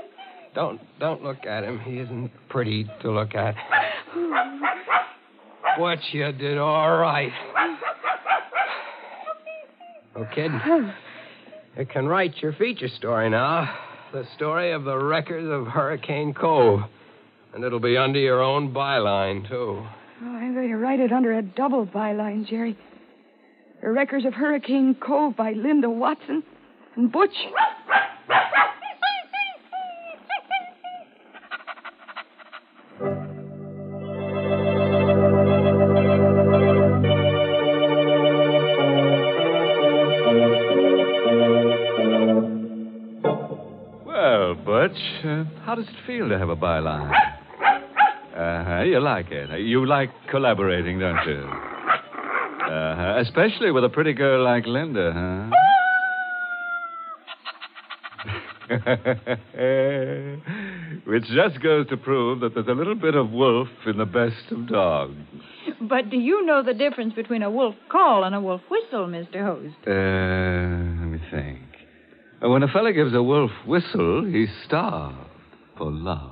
Don't 0.53 0.81
don't 0.99 1.23
look 1.23 1.45
at 1.45 1.63
him. 1.63 1.79
He 1.79 1.99
isn't 1.99 2.31
pretty 2.49 2.85
to 3.01 3.11
look 3.11 3.35
at. 3.35 3.55
Oh. 4.15 4.59
What 5.77 5.99
you 6.11 6.31
did 6.33 6.57
all 6.57 6.97
right. 6.97 7.31
Oh, 10.21 10.27
kid. 10.33 10.51
You 11.77 11.85
can 11.85 12.05
write 12.05 12.35
your 12.41 12.51
feature 12.51 12.89
story 12.89 13.29
now. 13.29 13.73
The 14.11 14.25
story 14.35 14.73
of 14.73 14.83
the 14.83 14.97
wreckers 14.97 15.49
of 15.49 15.67
Hurricane 15.67 16.33
Cove. 16.33 16.81
And 17.53 17.63
it'll 17.63 17.79
be 17.79 17.95
under 17.95 18.19
your 18.19 18.43
own 18.43 18.73
byline, 18.73 19.47
too. 19.47 19.81
Oh, 20.21 20.35
I'm 20.35 20.53
going 20.53 20.67
to 20.67 20.75
write 20.75 20.99
it 20.99 21.13
under 21.13 21.37
a 21.37 21.41
double 21.41 21.85
byline, 21.85 22.45
Jerry. 22.45 22.77
The 23.81 23.89
Wreckers 23.89 24.25
of 24.25 24.33
Hurricane 24.33 24.95
Cove 24.95 25.37
by 25.37 25.53
Linda 25.53 25.89
Watson 25.89 26.43
and 26.97 27.09
Butch. 27.09 27.35
How 45.71 45.75
does 45.75 45.87
it 45.87 45.95
feel 46.05 46.27
to 46.27 46.37
have 46.37 46.49
a 46.49 46.55
byline? 46.57 47.09
Uh-huh, 48.35 48.81
you 48.81 48.99
like 48.99 49.31
it. 49.31 49.57
You 49.61 49.85
like 49.85 50.09
collaborating, 50.29 50.99
don't 50.99 51.25
you? 51.25 51.45
Uh-huh, 51.45 53.15
especially 53.21 53.71
with 53.71 53.85
a 53.85 53.89
pretty 53.89 54.11
girl 54.11 54.43
like 54.43 54.65
Linda, 54.65 55.13
huh? 55.15 55.49
Which 61.05 61.23
just 61.27 61.61
goes 61.63 61.87
to 61.87 61.95
prove 61.95 62.41
that 62.41 62.53
there's 62.53 62.67
a 62.67 62.73
little 62.73 62.95
bit 62.95 63.15
of 63.15 63.31
wolf 63.31 63.69
in 63.85 63.97
the 63.97 64.05
best 64.05 64.51
of 64.51 64.67
dogs. 64.67 65.15
But 65.79 66.09
do 66.09 66.17
you 66.17 66.45
know 66.45 66.63
the 66.63 66.73
difference 66.73 67.13
between 67.13 67.43
a 67.43 67.49
wolf 67.49 67.75
call 67.89 68.25
and 68.25 68.35
a 68.35 68.41
wolf 68.41 68.59
whistle, 68.69 69.07
Mr. 69.07 69.41
Host? 69.41 69.77
Uh, 69.87 70.99
let 70.99 71.07
me 71.07 71.21
think. 71.31 71.61
When 72.41 72.61
a 72.61 72.67
fella 72.67 72.91
gives 72.91 73.13
a 73.13 73.23
wolf 73.23 73.51
whistle, 73.65 74.25
he's 74.25 74.49
starved 74.65 75.30
for 75.81 75.91
love. 75.91 76.31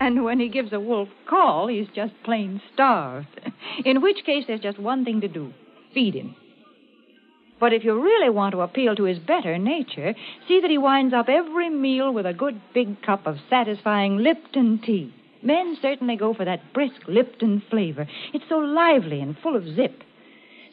And 0.00 0.24
when 0.24 0.40
he 0.40 0.48
gives 0.48 0.72
a 0.72 0.80
wolf 0.80 1.08
call, 1.28 1.68
he's 1.68 1.86
just 1.94 2.12
plain 2.24 2.60
starved. 2.74 3.40
In 3.84 4.02
which 4.02 4.24
case, 4.26 4.44
there's 4.46 4.60
just 4.60 4.78
one 4.78 5.04
thing 5.04 5.20
to 5.20 5.28
do 5.28 5.52
feed 5.94 6.14
him. 6.14 6.34
But 7.60 7.74
if 7.74 7.84
you 7.84 8.02
really 8.02 8.30
want 8.30 8.52
to 8.52 8.62
appeal 8.62 8.96
to 8.96 9.04
his 9.04 9.18
better 9.18 9.58
nature, 9.58 10.14
see 10.48 10.60
that 10.60 10.70
he 10.70 10.78
winds 10.78 11.14
up 11.14 11.28
every 11.28 11.68
meal 11.68 12.12
with 12.12 12.26
a 12.26 12.32
good 12.32 12.60
big 12.74 13.02
cup 13.02 13.26
of 13.26 13.36
satisfying 13.50 14.16
Lipton 14.16 14.80
tea. 14.84 15.14
Men 15.42 15.76
certainly 15.80 16.16
go 16.16 16.32
for 16.34 16.44
that 16.46 16.72
brisk 16.72 17.02
Lipton 17.06 17.62
flavor. 17.70 18.08
It's 18.32 18.48
so 18.48 18.56
lively 18.56 19.20
and 19.20 19.36
full 19.38 19.54
of 19.54 19.68
zip. 19.76 20.02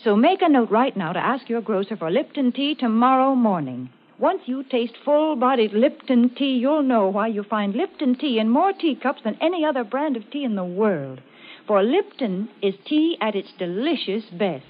So 0.04 0.16
make 0.16 0.42
a 0.42 0.50
note 0.50 0.72
right 0.72 0.96
now 0.96 1.12
to 1.12 1.20
ask 1.20 1.50
your 1.50 1.62
grocer 1.62 1.98
for 1.98 2.10
Lipton 2.10 2.54
tea 2.54 2.76
tomorrow 2.76 3.36
morning. 3.36 3.90
Once 4.20 4.42
you 4.46 4.64
taste 4.64 4.96
full 5.06 5.38
bodied 5.38 5.72
Lipton 5.72 6.30
tea, 6.36 6.58
you'll 6.58 6.84
know 6.84 7.08
why 7.08 7.28
you 7.28 7.42
find 7.42 7.74
Lipton 7.74 8.18
tea 8.18 8.38
in 8.38 8.50
more 8.50 8.74
teacups 8.74 9.22
than 9.24 9.38
any 9.40 9.64
other 9.64 9.86
brand 9.86 10.18
of 10.18 10.30
tea 10.30 10.44
in 10.44 10.56
the 10.56 10.64
world. 10.64 11.22
For 11.66 11.82
Lipton 11.82 12.50
is 12.62 12.74
tea 12.86 13.18
at 13.22 13.36
its 13.36 13.50
delicious 13.58 14.26
best. 14.38 14.66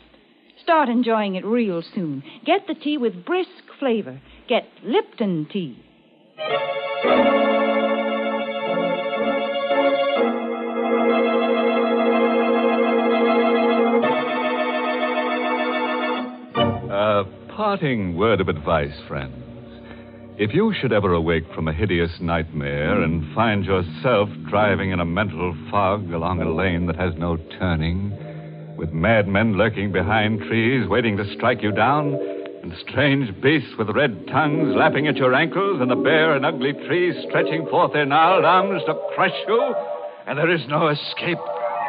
Start 0.62 0.88
enjoying 0.88 1.34
it 1.34 1.46
real 1.46 1.82
soon. 1.82 2.22
Get 2.46 2.68
the 2.68 2.76
tea 2.76 2.98
with 3.00 3.26
brisk 3.26 3.50
flavor. 3.80 4.22
Get 4.48 4.68
Lipton 4.84 5.48
tea. 5.52 5.84
Parting 17.60 18.16
word 18.16 18.40
of 18.40 18.48
advice, 18.48 18.96
friends. 19.06 19.36
If 20.38 20.54
you 20.54 20.74
should 20.80 20.94
ever 20.94 21.12
awake 21.12 21.44
from 21.54 21.68
a 21.68 21.74
hideous 21.74 22.12
nightmare 22.22 23.02
and 23.02 23.36
find 23.36 23.66
yourself 23.66 24.30
driving 24.48 24.92
in 24.92 25.02
a 25.02 25.06
mental 25.06 25.54
fog 25.70 26.10
along 26.14 26.42
a 26.42 26.50
lane 26.50 26.86
that 26.86 26.96
has 26.96 27.14
no 27.18 27.36
turning, 27.60 28.16
with 28.78 28.94
madmen 28.94 29.58
lurking 29.58 29.92
behind 29.92 30.40
trees 30.44 30.88
waiting 30.88 31.18
to 31.18 31.34
strike 31.34 31.62
you 31.62 31.74
down, 31.74 32.14
and 32.64 32.72
strange 32.88 33.30
beasts 33.42 33.74
with 33.78 33.90
red 33.90 34.26
tongues 34.28 34.74
lapping 34.78 35.08
at 35.08 35.18
your 35.18 35.34
ankles, 35.34 35.82
and 35.82 35.92
the 35.92 35.98
bare 35.98 36.38
and 36.38 36.46
ugly 36.46 36.72
trees 36.88 37.14
stretching 37.28 37.68
forth 37.68 37.92
their 37.92 38.06
gnarled 38.06 38.46
arms 38.46 38.82
to 38.86 38.94
crush 39.14 39.36
you, 39.50 39.76
and 40.28 40.40
there 40.40 40.50
is 40.50 40.62
no 40.70 40.88
escape, 40.88 41.38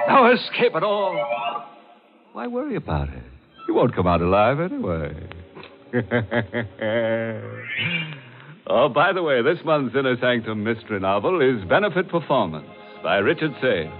no 0.08 0.32
escape 0.32 0.74
at 0.74 0.82
all, 0.82 1.14
why 2.32 2.48
worry 2.48 2.74
about 2.74 3.08
it? 3.08 3.22
You 3.68 3.74
won't 3.74 3.94
come 3.94 4.08
out 4.08 4.20
alive 4.20 4.58
anyway. 4.58 5.14
oh, 8.68 8.88
by 8.88 9.12
the 9.12 9.22
way, 9.24 9.42
this 9.42 9.58
month's 9.64 9.96
Inner 9.96 10.16
Sanctum 10.20 10.62
mystery 10.62 11.00
novel 11.00 11.40
is 11.40 11.68
Benefit 11.68 12.08
Performance 12.08 12.68
by 13.02 13.16
Richard 13.16 13.50
Sale. 13.60 13.92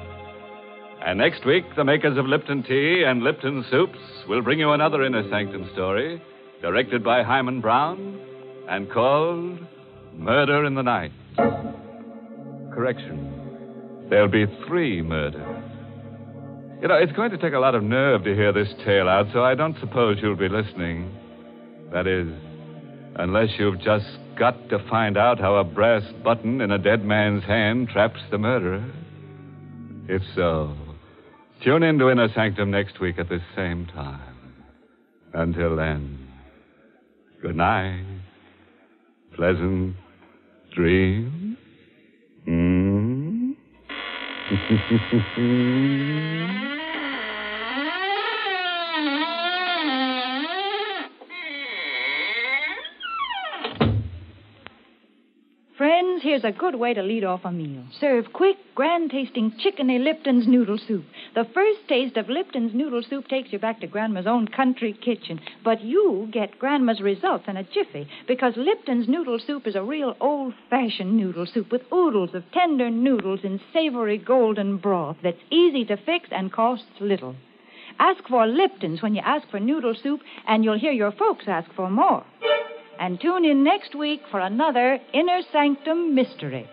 And 1.05 1.18
next 1.18 1.44
week, 1.44 1.64
the 1.74 1.83
makers 1.83 2.16
of 2.16 2.26
Lipton 2.26 2.62
Tea 2.62 3.03
and 3.05 3.24
Lipton 3.24 3.64
Soups 3.72 3.98
will 4.29 4.40
bring 4.40 4.61
you 4.61 4.70
another 4.70 5.03
Inner 5.03 5.29
Sanctum 5.31 5.68
story, 5.72 6.22
directed 6.62 7.03
by 7.03 7.24
Himan 7.24 7.61
Brown 7.61 8.20
and 8.68 8.88
called 8.92 9.59
Murder 10.14 10.64
in 10.66 10.76
the 10.76 10.83
Night. 10.83 11.11
Correction. 12.72 14.07
There'll 14.09 14.29
be 14.29 14.46
three 14.68 15.03
murders. 15.03 15.64
You 16.81 16.87
know, 16.87 16.94
it's 16.94 17.12
going 17.12 17.33
to 17.33 17.38
take 17.38 17.55
a 17.55 17.59
lot 17.59 17.74
of 17.74 17.83
nerve 17.83 18.22
to 18.22 18.35
hear 18.35 18.53
this 18.53 18.68
tale 18.85 19.09
out, 19.09 19.26
so 19.33 19.42
I 19.42 19.57
don't 19.57 19.76
suppose 19.81 20.18
you'll 20.22 20.37
be 20.37 20.48
listening. 20.48 21.16
That 21.92 22.07
is, 22.07 22.29
unless 23.16 23.48
you've 23.59 23.81
just 23.81 24.07
got 24.38 24.68
to 24.70 24.79
find 24.88 25.16
out 25.16 25.38
how 25.40 25.57
a 25.57 25.64
brass 25.64 26.03
button 26.22 26.61
in 26.61 26.70
a 26.70 26.79
dead 26.79 27.05
man's 27.05 27.42
hand 27.44 27.88
traps 27.88 28.20
the 28.31 28.38
murderer. 28.38 28.88
If 30.09 30.22
so, 30.35 30.76
tune 31.64 31.83
in 31.83 31.98
to 31.98 32.09
Inner 32.11 32.29
Sanctum 32.35 32.70
next 32.70 33.00
week 33.00 33.18
at 33.18 33.29
this 33.29 33.42
same 33.57 33.87
time. 33.87 34.55
Until 35.35 35.76
then, 35.76 36.29
good 37.42 37.57
night. 37.57 38.05
Pleasant 39.35 39.96
dreams. 40.74 41.57
Hmm? 42.44 43.53
Friends, 56.21 56.43
here's 56.43 56.55
a 56.55 56.57
good 56.57 56.75
way 56.75 56.93
to 56.93 57.03
lead 57.03 57.25
off 57.25 57.45
a 57.45 57.53
meal. 57.53 57.83
Serve 57.99 58.27
quick, 58.33 58.57
grand 58.75 59.11
tasting 59.11 59.53
chickeny 59.53 60.03
Lipton's 60.03 60.47
noodle 60.47 60.79
soup. 60.79 61.05
The 61.35 61.47
first 61.55 61.81
taste 61.89 62.17
of 62.17 62.29
Lipton's 62.29 62.75
noodle 62.75 63.03
soup 63.09 63.27
takes 63.29 63.53
you 63.53 63.59
back 63.59 63.81
to 63.81 63.87
Grandma's 63.87 64.27
own 64.27 64.47
country 64.49 64.93
kitchen. 64.93 65.41
But 65.65 65.83
you 65.83 66.29
get 66.31 66.59
Grandma's 66.59 67.01
results 67.01 67.45
in 67.49 67.57
a 67.57 67.63
jiffy 67.63 68.07
because 68.29 68.55
Lipton's 68.57 69.09
noodle 69.09 69.39
soup 69.39 69.67
is 69.67 69.77
a 69.77 69.83
real 69.83 70.15
old 70.21 70.53
fashioned 70.69 71.17
noodle 71.17 71.47
soup 71.47 71.73
with 71.73 71.91
oodles 71.93 72.35
of 72.35 72.45
tender 72.53 72.91
noodles 72.91 73.41
in 73.43 73.61
savory 73.73 74.19
golden 74.19 74.77
broth 74.77 75.17
that's 75.23 75.41
easy 75.51 75.85
to 75.87 75.97
fix 75.97 76.29
and 76.33 76.53
costs 76.53 77.01
little. 77.01 77.35
Ask 77.99 78.29
for 78.29 78.47
Lipton's 78.47 79.03
when 79.03 79.15
you 79.15 79.23
ask 79.25 79.49
for 79.51 79.61
noodle 79.61 79.95
soup, 79.95 80.21
and 80.47 80.65
you'll 80.65 80.79
hear 80.79 80.93
your 80.93 81.13
folks 81.13 81.45
ask 81.47 81.73
for 81.75 81.91
more. 81.91 82.25
And 83.01 83.19
tune 83.19 83.47
in 83.47 83.65
next 83.65 83.95
week 83.95 84.21
for 84.31 84.41
another 84.41 84.99
Inner 85.15 85.41
Sanctum 85.51 86.15
Mystery. 86.15 86.69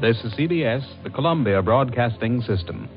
This 0.00 0.22
is 0.22 0.32
CBS, 0.34 0.84
the 1.02 1.10
Columbia 1.10 1.60
Broadcasting 1.62 2.42
System. 2.42 2.88